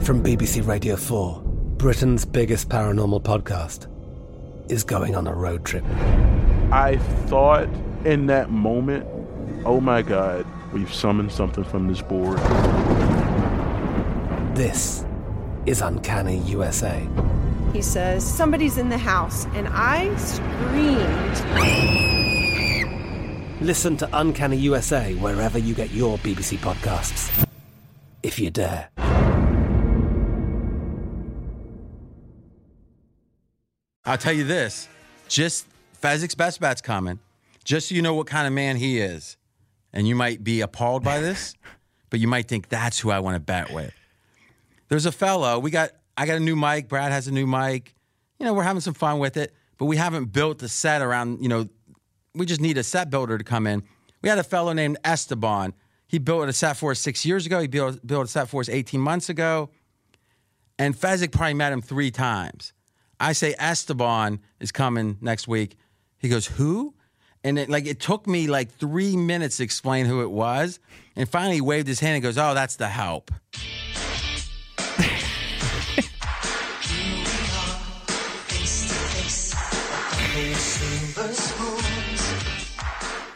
From 0.04 0.22
BBC 0.22 0.68
Radio 0.68 0.98
4, 0.98 1.41
Britain's 1.78 2.26
biggest 2.26 2.68
paranormal 2.68 3.24
podcast 3.24 3.88
is 4.70 4.84
going 4.84 5.16
on 5.16 5.28
a 5.28 5.34
road 5.34 5.64
trip. 5.64 5.86
I 6.72 6.98
thought 7.28 7.70
in 8.04 8.26
that 8.26 8.50
moment, 8.50 9.08
oh 9.66 9.80
my 9.80 10.02
God, 10.02 10.46
we've 10.74 10.94
summoned 10.94 11.32
something 11.32 11.64
from 11.64 11.88
this 11.88 12.02
board. 12.02 12.38
This 14.54 15.04
is 15.66 15.82
Uncanny 15.82 16.38
USA. 16.41 17.04
He 17.74 17.82
says, 17.82 18.24
Somebody's 18.24 18.78
in 18.78 18.88
the 18.88 18.99
house. 18.99 19.47
And 19.56 19.68
I 19.72 20.16
screamed. 20.18 21.41
Listen 23.62 23.97
to 23.97 24.08
Uncanny 24.14 24.58
USA 24.58 25.16
wherever 25.16 25.58
you 25.58 25.74
get 25.74 25.89
your 25.89 26.20
BBC 26.20 26.60
podcasts, 26.60 27.47
if 28.22 28.38
you 28.38 28.51
dare. 28.51 28.89
I'll 34.06 34.20
tell 34.20 34.34
you 34.34 34.43
this 34.43 34.88
just 35.28 35.66
Fezzik's 35.99 36.36
best 36.36 36.60
bet's 36.60 36.80
coming, 36.82 37.18
just 37.64 37.89
so 37.89 37.95
you 37.95 38.04
know 38.04 38.14
what 38.14 38.28
kind 38.28 38.45
of 38.45 38.54
man 38.54 38.76
he 38.76 38.99
is. 38.99 39.36
And 39.91 40.08
you 40.08 40.14
might 40.14 40.43
be 40.43 40.62
appalled 40.62 41.04
by 41.04 41.22
this, 41.22 41.56
but 42.12 42.20
you 42.20 42.28
might 42.28 42.47
think 42.47 42.70
that's 42.70 42.99
who 42.99 43.10
I 43.10 43.18
want 43.18 43.34
to 43.34 43.39
bet 43.39 43.74
with. 43.74 43.95
There's 44.94 45.08
a 45.08 45.12
fellow, 45.12 45.58
we 45.58 45.72
got, 45.72 45.89
I 46.16 46.28
got 46.28 46.38
a 46.38 46.39
new 46.39 46.56
mic, 46.56 46.88
Brad 46.88 47.12
has 47.12 47.28
a 47.28 47.32
new 47.32 47.48
mic. 47.48 47.96
You 48.38 48.46
know, 48.46 48.54
we're 48.54 48.62
having 48.62 48.80
some 48.80 48.94
fun 48.94 49.18
with 49.18 49.38
it, 49.38 49.52
but 49.80 49.86
we 49.86 49.98
haven't 49.98 50.26
built 50.26 50.60
the 50.60 50.70
set 50.70 51.02
around, 51.02 51.41
you 51.41 51.50
know, 51.50 51.68
we 52.36 52.46
just 52.46 52.62
need 52.62 52.78
a 52.78 52.84
set 52.84 53.10
builder 53.10 53.39
to 53.39 53.44
come 53.44 53.66
in. 53.66 53.82
We 54.22 54.30
had 54.30 54.38
a 54.38 54.44
fellow 54.44 54.72
named 54.72 55.00
Esteban. 55.04 55.74
He 56.06 56.20
built 56.20 56.48
a 56.48 56.54
set 56.54 56.78
for 56.78 56.91
us 56.91 57.00
six 57.00 57.26
years 57.26 57.48
ago. 57.48 57.60
He 57.60 57.66
built, 57.66 58.06
built 58.06 58.26
a 58.26 58.28
set 58.28 58.50
for 58.50 58.62
us 58.62 58.70
18 58.70 59.02
months 59.02 59.30
ago. 59.30 59.72
And 60.78 60.96
Fezzik 60.96 61.32
probably 61.32 61.56
met 61.56 61.74
him 61.74 61.82
three 61.82 62.12
times. 62.12 62.72
I 63.20 63.34
say 63.34 63.56
Esteban 63.58 64.41
is 64.60 64.72
coming 64.72 65.18
next 65.22 65.48
week. 65.48 65.76
He 66.20 66.30
goes, 66.30 66.46
Who? 66.46 66.94
And 67.44 67.58
it, 67.58 67.68
like 67.68 67.88
it 67.88 68.00
took 68.00 68.28
me 68.28 68.46
like 68.46 68.70
three 68.70 69.18
minutes 69.18 69.58
to 69.58 69.64
explain 69.64 70.06
who 70.06 70.22
it 70.22 70.30
was. 70.30 70.80
And 71.16 71.28
finally 71.28 71.56
he 71.56 71.62
waved 71.62 71.88
his 71.88 72.00
hand 72.00 72.14
and 72.14 72.22
goes, 72.22 72.38
Oh, 72.38 72.54
that's 72.54 72.76
the 72.76 72.89
help. 72.89 73.32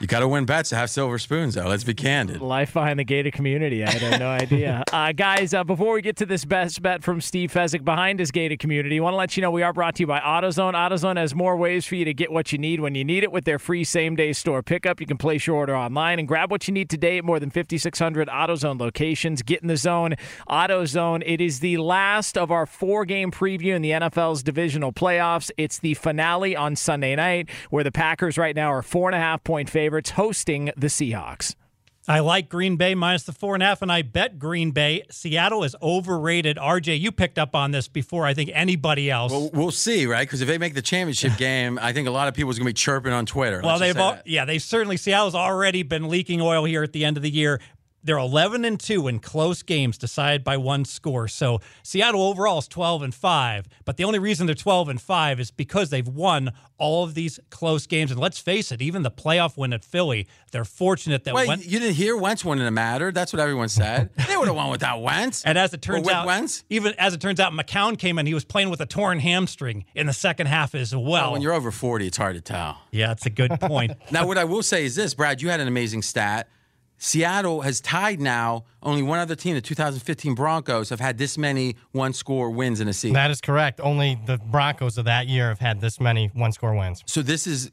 You 0.08 0.10
got 0.10 0.20
to 0.22 0.28
win 0.30 0.45
bets 0.45 0.70
to 0.70 0.78
have 0.78 0.89
silver 0.89 1.20
spoons, 1.20 1.55
though. 1.55 1.68
Let's 1.68 1.84
be 1.84 1.93
candid. 1.93 2.41
Life 2.41 2.72
behind 2.72 2.97
the 2.97 3.03
gated 3.03 3.34
community. 3.34 3.84
I 3.84 3.89
had 3.91 4.22
no 4.22 4.30
idea. 4.30 4.86
Uh, 4.97 5.12
guys, 5.12 5.53
uh, 5.53 5.64
before 5.64 5.93
we 5.93 6.01
get 6.01 6.16
to 6.16 6.26
this 6.26 6.45
best 6.45 6.82
bet 6.82 7.03
from 7.03 7.20
Steve 7.20 7.51
Fezzik 7.51 7.84
behind 7.84 8.20
his 8.20 8.32
gated 8.32 8.60
community, 8.60 8.99
I 8.99 9.03
want 9.03 9.14
to 9.14 9.18
let 9.18 9.36
you 9.36 9.41
know 9.41 9.51
we 9.51 9.62
are 9.62 9.74
brought 9.74 9.95
to 9.95 10.03
you 10.03 10.08
by 10.08 10.20
AutoZone. 10.20 10.74
AutoZone 10.74 11.18
has 11.18 11.36
more 11.36 11.55
ways 11.58 11.86
for 11.86 11.95
you 11.95 12.05
to 12.05 12.14
get 12.14 12.32
what 12.32 12.51
you 12.51 12.58
need 12.58 12.80
when 12.80 12.95
you 12.95 13.03
need 13.03 13.24
it 13.24 13.32
with 13.32 13.43
their 13.45 13.60
free 13.60 13.84
same 13.84 14.16
day 14.16 14.34
store 14.34 14.64
pickup. 14.64 14.99
You 14.99 15.05
can 15.05 15.18
place 15.18 15.45
your 15.45 15.58
order 15.58 15.76
online 15.76 16.20
and 16.20 16.28
grab 16.28 16.49
what 16.49 16.68
you 16.68 16.74
need 16.74 16.89
today 16.89 17.18
at 17.18 17.26
more 17.26 17.39
than 17.39 17.49
5,600 17.49 18.28
AutoZone 18.28 18.80
locations. 18.80 19.41
Get 19.41 19.62
in 19.62 19.68
the 19.68 19.78
zone. 19.78 20.16
AutoZone, 20.49 21.22
it 21.26 21.41
is 21.41 21.60
the 21.60 21.78
last 21.78 22.38
of 22.38 22.49
our 22.49 22.66
four 22.66 23.05
game 23.05 23.30
preview 23.30 23.76
in 23.76 23.82
the 23.82 23.91
NFL's 23.91 24.41
divisional 24.41 24.93
playoffs. 24.93 25.51
It's 25.58 25.78
the 25.78 25.93
finale 25.95 26.55
on 26.55 26.76
Sunday 26.76 27.16
night 27.16 27.49
where 27.70 27.84
the 27.84 27.91
Packers 27.91 28.38
right 28.38 28.55
now 28.55 28.72
are 28.72 28.82
four 28.82 29.10
and 29.10 29.16
a 29.16 29.20
half 29.20 29.43
point 29.43 29.70
favorites 29.70 29.96
hosting 30.05 30.71
the 30.77 30.87
Seahawks. 30.87 31.55
I 32.09 32.19
like 32.19 32.47
Green 32.47 32.77
Bay 32.77 32.95
minus 32.95 33.23
the 33.23 33.33
four 33.33 33.53
and 33.53 33.61
a 33.61 33.65
half, 33.65 33.81
and 33.81 33.91
I 33.91 34.01
bet 34.01 34.39
Green 34.39 34.71
Bay. 34.71 35.03
Seattle 35.11 35.65
is 35.65 35.75
overrated. 35.81 36.55
RJ, 36.55 37.01
you 37.01 37.11
picked 37.11 37.37
up 37.37 37.53
on 37.53 37.71
this 37.71 37.89
before 37.89 38.25
I 38.25 38.33
think 38.33 38.49
anybody 38.53 39.11
else. 39.11 39.33
Well, 39.33 39.49
we'll 39.53 39.71
see, 39.71 40.05
right? 40.05 40.25
Because 40.25 40.39
if 40.39 40.47
they 40.47 40.57
make 40.57 40.73
the 40.73 40.81
championship 40.81 41.35
game, 41.37 41.77
I 41.81 41.91
think 41.91 42.07
a 42.07 42.11
lot 42.11 42.29
of 42.29 42.33
people 42.33 42.49
is 42.49 42.59
going 42.59 42.65
to 42.65 42.69
be 42.69 42.73
chirping 42.73 43.11
on 43.11 43.25
Twitter. 43.25 43.59
well, 43.61 43.77
they've 43.77 43.97
all, 43.97 44.17
yeah, 44.25 44.45
they 44.45 44.57
certainly 44.57 44.95
Seattle's 44.95 45.35
already 45.35 45.83
been 45.83 46.07
leaking 46.07 46.39
oil 46.39 46.63
here 46.63 46.81
at 46.81 46.93
the 46.93 47.03
end 47.03 47.17
of 47.17 47.23
the 47.23 47.31
year. 47.31 47.59
They're 48.08 48.18
11 48.18 48.64
and 48.64 48.80
2 48.80 49.10
in 49.10 49.20
close 49.20 49.64
games 49.64 49.97
decided 49.97 50.41
by 50.45 50.55
one 50.55 50.86
score. 50.86 51.28
So 51.28 51.60
Seattle 51.84 52.24
overall 52.24 52.60
is 52.60 52.68
12 52.70 53.01
and 53.03 53.14
5, 53.14 53.68
but 53.84 53.97
the 53.97 54.05
only 54.05 54.18
reason 54.18 54.45
they're 54.45 54.55
12 54.55 54.88
and 54.88 55.01
5 55.01 55.41
is 55.41 55.51
because 55.51 55.89
they've 55.89 56.08
won 56.08 56.53
all 56.78 57.03
of 57.03 57.16
these 57.16 57.38
close 57.49 57.86
games 57.86 58.10
and 58.10 58.18
let's 58.20 58.39
face 58.39 58.72
it, 58.72 58.82
even 58.82 59.03
the 59.03 59.12
playoff 59.12 59.58
win 59.58 59.74
at 59.74 59.84
Philly, 59.84 60.26
they're 60.53 60.64
fortunate 60.64 61.26
that 61.26 61.34
Wait, 61.34 61.49
Wentz- 61.49 61.68
you 61.68 61.80
didn't 61.80 61.95
hear 61.95 62.16
Wentz 62.16 62.45
wouldn't 62.45 62.64
have 62.64 62.72
mattered. 62.72 63.14
That's 63.14 63.34
what 63.34 63.41
everyone 63.41 63.68
said. 63.68 64.10
they 64.28 64.38
would 64.38 64.47
have 64.47 64.55
won 64.55 64.72
without 64.72 65.01
Wentz. 65.01 65.43
And 65.43 65.58
as 65.58 65.74
it 65.74 65.82
turns 65.82 66.05
with 66.05 66.14
out, 66.14 66.26
Wentz? 66.28 66.64
even 66.70 66.93
as 66.97 67.14
it 67.14 67.20
turns 67.20 67.41
out, 67.41 67.51
McCown 67.51 67.99
came 67.99 68.20
in. 68.20 68.26
He 68.26 68.34
was 68.34 68.45
playing 68.45 68.70
with 68.70 68.80
a 68.80 68.86
torn 68.86 69.20
hamstring 69.20 69.84
in 69.95 70.08
the 70.08 70.14
second 70.14 70.47
half 70.47 70.76
as 70.76 70.95
well. 70.95 71.03
Well, 71.03 71.32
when 71.34 71.41
you're 71.41 71.51
over 71.51 71.72
40, 71.72 72.08
it's 72.08 72.16
hard 72.16 72.36
to 72.36 72.41
tell. 72.41 72.78
yeah, 72.91 73.08
that's 73.08 73.26
a 73.26 73.30
good 73.32 73.60
point. 73.60 73.91
Now, 74.12 74.26
what 74.26 74.38
I 74.38 74.45
will 74.45 74.64
say 74.64 74.86
is 74.86 74.95
this, 74.95 75.14
Brad, 75.14 75.41
you 75.41 75.49
had 75.49 75.60
an 75.60 75.68
amazing 75.68 76.01
stat. 76.01 76.47
Seattle 76.97 77.61
has 77.61 77.79
tied 77.79 78.19
now. 78.19 78.65
Only 78.81 79.03
one 79.03 79.19
other 79.19 79.35
team, 79.35 79.53
the 79.55 79.61
2015 79.61 80.33
Broncos, 80.33 80.89
have 80.89 80.99
had 80.99 81.17
this 81.17 81.37
many 81.37 81.75
one 81.91 82.13
score 82.13 82.49
wins 82.49 82.81
in 82.81 82.87
a 82.87 82.93
season. 82.93 83.13
That 83.13 83.31
is 83.31 83.39
correct. 83.39 83.79
Only 83.81 84.19
the 84.25 84.37
Broncos 84.37 84.97
of 84.97 85.05
that 85.05 85.27
year 85.27 85.49
have 85.49 85.59
had 85.59 85.79
this 85.79 85.99
many 85.99 86.31
one 86.33 86.51
score 86.51 86.75
wins. 86.75 87.03
So 87.05 87.21
this 87.21 87.45
is 87.45 87.71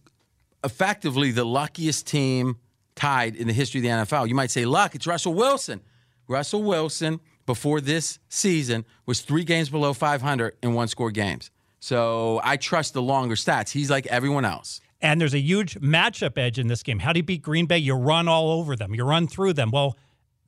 effectively 0.63 1.31
the 1.31 1.45
luckiest 1.45 2.07
team 2.07 2.57
tied 2.95 3.35
in 3.37 3.47
the 3.47 3.53
history 3.53 3.81
of 3.81 3.83
the 3.83 3.89
NFL. 3.89 4.29
You 4.29 4.35
might 4.35 4.51
say 4.51 4.65
luck, 4.67 4.95
it's 4.95 5.07
Russell 5.07 5.35
Wilson. 5.35 5.81
Russell 6.29 6.63
Wilson, 6.63 7.21
before 7.47 7.81
this 7.81 8.19
season, 8.29 8.85
was 9.07 9.21
three 9.21 9.45
games 9.45 9.69
below 9.69 9.93
500 9.93 10.57
in 10.63 10.75
one 10.75 10.89
score 10.89 11.11
games. 11.11 11.51
So 11.81 12.41
I 12.43 12.57
trust 12.57 12.95
the 12.95 13.03
longer 13.03 13.35
stats. 13.35 13.71
He's 13.71 13.91
like 13.91 14.07
everyone 14.07 14.45
else. 14.45 14.81
And 15.05 15.21
there's 15.21 15.35
a 15.35 15.39
huge 15.39 15.75
matchup 15.81 16.39
edge 16.39 16.59
in 16.59 16.67
this 16.67 16.83
game. 16.83 16.99
How 16.99 17.13
do 17.13 17.19
you 17.19 17.25
beat 17.25 17.43
Green 17.43 17.67
Bay? 17.67 17.77
You 17.77 17.95
run 17.95 18.27
all 18.27 18.51
over 18.51 18.75
them. 18.75 18.95
You 18.95 19.05
run 19.05 19.29
through 19.29 19.53
them. 19.53 19.71
Well, 19.71 19.99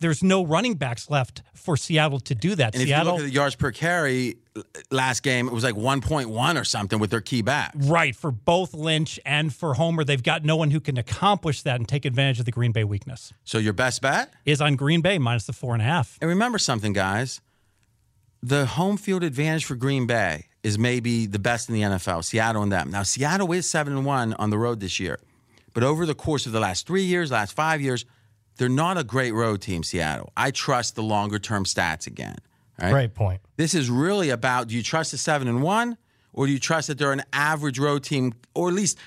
there's 0.01 0.23
no 0.23 0.45
running 0.45 0.75
backs 0.75 1.11
left 1.11 1.43
for 1.55 1.77
Seattle 1.77 2.21
to 2.21 2.35
do 2.35 2.55
that. 2.55 2.75
And 2.75 2.83
if 2.83 2.89
Seattle, 2.89 3.05
you 3.05 3.13
look 3.13 3.21
at 3.21 3.27
the 3.27 3.35
yards 3.35 3.55
per 3.55 3.71
carry 3.71 4.37
last 4.91 5.23
game, 5.23 5.47
it 5.47 5.53
was 5.53 5.63
like 5.63 5.75
1.1 5.75 6.61
or 6.61 6.65
something 6.65 6.99
with 6.99 7.11
their 7.11 7.21
key 7.21 7.43
back. 7.43 7.75
right 7.77 8.17
for 8.17 8.31
both 8.31 8.73
Lynch 8.73 9.21
and 9.27 9.55
for 9.55 9.75
Homer, 9.75 10.05
they've 10.05 10.23
got 10.23 10.43
no 10.43 10.57
one 10.57 10.71
who 10.71 10.81
can 10.81 10.97
accomplish 10.97 11.63
that 11.63 11.77
and 11.77 11.87
take 11.87 12.07
advantage 12.07 12.39
of 12.39 12.47
the 12.47 12.51
Green 12.51 12.73
Bay 12.73 12.85
weakness. 12.85 13.35
So 13.45 13.59
your 13.59 13.75
best 13.75 14.01
bet? 14.01 14.33
Is 14.47 14.63
on 14.63 14.77
Green 14.77 15.03
Bay 15.03 15.19
minus 15.19 15.45
the 15.45 15.53
four 15.53 15.75
and 15.75 15.83
a 15.83 15.87
half. 15.87 16.19
And 16.23 16.31
remember 16.31 16.59
something, 16.59 16.95
guys. 16.95 17.43
The 18.43 18.65
home 18.65 18.97
field 18.97 19.23
advantage 19.23 19.65
for 19.65 19.75
Green 19.75 20.07
Bay 20.07 20.47
is 20.67 20.81
maybe 20.81 21.27
the 21.27 21.39
best 21.39 21.69
in 21.69 21.77
the 21.77 21.83
NFL, 21.83 22.25
Seattle 22.25 22.61
and 22.61 22.73
them. 22.73 22.91
Now, 22.91 23.05
Seattle 23.05 23.53
is 23.53 23.71
7 23.71 23.93
and 23.93 24.05
1 24.05 24.35
on 24.35 24.51
the 24.51 24.59
road 24.59 24.81
this 24.81 24.99
year. 24.99 25.21
But 25.75 25.85
over 25.85 26.05
the 26.05 26.15
course 26.15 26.45
of 26.45 26.51
the 26.51 26.59
last 26.59 26.89
three 26.89 27.05
years, 27.05 27.31
last 27.31 27.53
five 27.53 27.81
years, 27.81 28.05
they're 28.57 28.69
not 28.69 28.99
a 28.99 29.05
great 29.05 29.31
road 29.31 29.63
team, 29.63 29.85
Seattle. 29.85 30.33
I 30.37 30.51
trust 30.51 30.97
the 30.97 31.05
longer 31.05 31.39
term 31.39 31.67
stats 31.67 32.09
again. 32.09 32.35
Right? 32.83 32.91
Great 32.91 33.15
point. 33.15 33.43
This 33.57 33.77
is 33.77 33.89
really 33.89 34.31
about 34.31 34.67
do 34.67 34.75
you 34.75 34.83
trust 34.83 35.13
the 35.13 35.19
7 35.19 35.47
and 35.47 35.63
1 35.63 35.97
or 36.33 36.47
do 36.47 36.53
you 36.53 36.59
trust 36.59 36.89
that 36.89 36.99
they're 36.99 37.13
an 37.13 37.23
average 37.33 37.79
road 37.79 38.03
team 38.03 38.35
or 38.53 38.67
at 38.67 38.75
least 38.75 38.99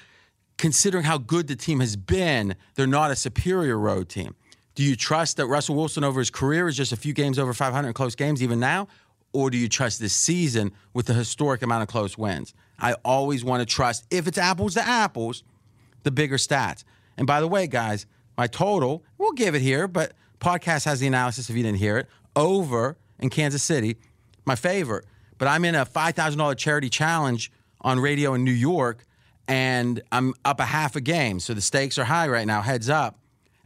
considering 0.58 1.04
how 1.04 1.18
good 1.18 1.48
the 1.48 1.58
team 1.58 1.82
has 1.82 1.98
been, 1.98 2.56
they're 2.76 2.88
not 2.88 3.12
a 3.12 3.18
superior 3.18 3.78
road 3.78 4.08
team. 4.08 4.34
Do 4.76 4.84
you 4.84 4.96
trust 4.96 5.36
that 5.36 5.48
Russell 5.48 5.76
Wilson 5.76 6.06
over 6.06 6.20
his 6.20 6.30
career 6.30 6.70
is 6.70 6.78
just 6.78 6.94
a 6.94 6.98
few 6.98 7.12
games 7.12 7.38
over 7.38 7.54
500 7.54 7.86
in 7.86 7.94
close 7.94 8.16
games 8.16 8.42
even 8.42 8.62
now? 8.62 8.88
Or 9.32 9.50
do 9.50 9.58
you 9.58 9.70
trust 9.70 10.00
this 10.00 10.14
season 10.14 10.72
with 10.94 11.06
the 11.06 11.14
historic 11.14 11.62
amount 11.62 11.84
of 11.84 11.88
close 11.88 12.18
wins? 12.18 12.54
I 12.80 12.94
always 13.06 13.44
want 13.44 13.62
to 13.62 13.66
trust, 13.66 14.06
if 14.10 14.28
it's 14.28 14.38
apples 14.38 14.74
to 14.74 14.88
apples, 14.88 15.44
the 16.04 16.12
bigger 16.12 16.38
stats. 16.38 16.84
And 17.18 17.28
by 17.28 17.42
the 17.42 17.48
way, 17.48 17.68
guys, 17.68 18.06
my 18.38 18.48
total, 18.48 19.04
we'll 19.18 19.34
give 19.34 19.54
it 19.54 19.62
here, 19.62 19.88
but 19.88 20.14
podcast 20.40 20.86
has 20.86 21.00
the 21.00 21.08
analysis 21.08 21.50
if 21.50 21.56
you 21.56 21.64
didn't 21.64 21.78
hear 21.80 21.98
it, 21.98 22.08
over 22.36 22.98
in 23.20 23.30
Kansas 23.30 23.62
City, 23.62 23.98
my 24.46 24.56
favorite. 24.56 25.06
But 25.38 25.48
I'm 25.48 25.66
in 25.66 25.76
a 25.76 25.86
$5,000 25.86 26.58
charity 26.58 26.90
challenge 26.90 27.52
on 27.82 28.00
radio 28.00 28.34
in 28.34 28.44
New 28.44 28.52
York, 28.52 29.06
and 29.48 30.02
I'm 30.12 30.34
up 30.46 30.60
a 30.60 30.66
half 30.66 30.96
a 30.96 31.02
game. 31.02 31.40
So 31.40 31.54
the 31.54 31.62
stakes 31.62 31.98
are 31.98 32.06
high 32.06 32.28
right 32.28 32.48
now, 32.48 32.62
heads 32.62 32.90
up. 32.90 33.20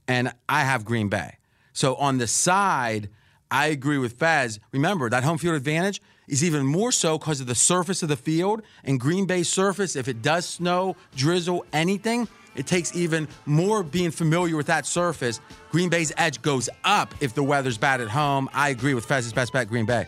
And 0.07 0.34
I 0.49 0.61
have 0.61 0.86
Green 0.86 1.07
Bay. 1.07 1.38
So 1.72 1.95
on 1.95 2.18
the 2.18 2.28
side, 2.28 3.09
I 3.53 3.67
agree 3.67 3.99
with 3.99 4.17
Faz. 4.17 4.57
Remember, 4.71 5.09
that 5.11 5.23
home 5.23 5.37
field 5.37 5.55
advantage 5.55 6.01
is 6.27 6.43
even 6.43 6.65
more 6.65 6.91
so 6.91 7.19
because 7.19 7.39
of 7.39 7.45
the 7.45 7.53
surface 7.53 8.01
of 8.01 8.09
the 8.09 8.17
field. 8.17 8.63
And 8.83 8.99
Green 8.99 9.27
Bay 9.27 9.43
surface, 9.43 9.95
if 9.95 10.07
it 10.07 10.23
does 10.23 10.47
snow, 10.47 10.95
drizzle, 11.15 11.63
anything, 11.71 12.27
it 12.55 12.65
takes 12.65 12.95
even 12.95 13.27
more 13.45 13.83
being 13.83 14.09
familiar 14.09 14.57
with 14.57 14.65
that 14.67 14.87
surface. 14.87 15.39
Green 15.71 15.89
Bay's 15.89 16.11
edge 16.17 16.41
goes 16.41 16.67
up 16.83 17.13
if 17.21 17.35
the 17.35 17.43
weather's 17.43 17.77
bad 17.77 18.01
at 18.01 18.09
home. 18.09 18.49
I 18.53 18.69
agree 18.69 18.95
with 18.95 19.07
Fez's 19.07 19.33
best 19.33 19.53
bet, 19.53 19.67
Green 19.67 19.85
Bay. 19.85 20.07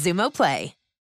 Xumo 0.00 0.30
Play. 0.30 0.79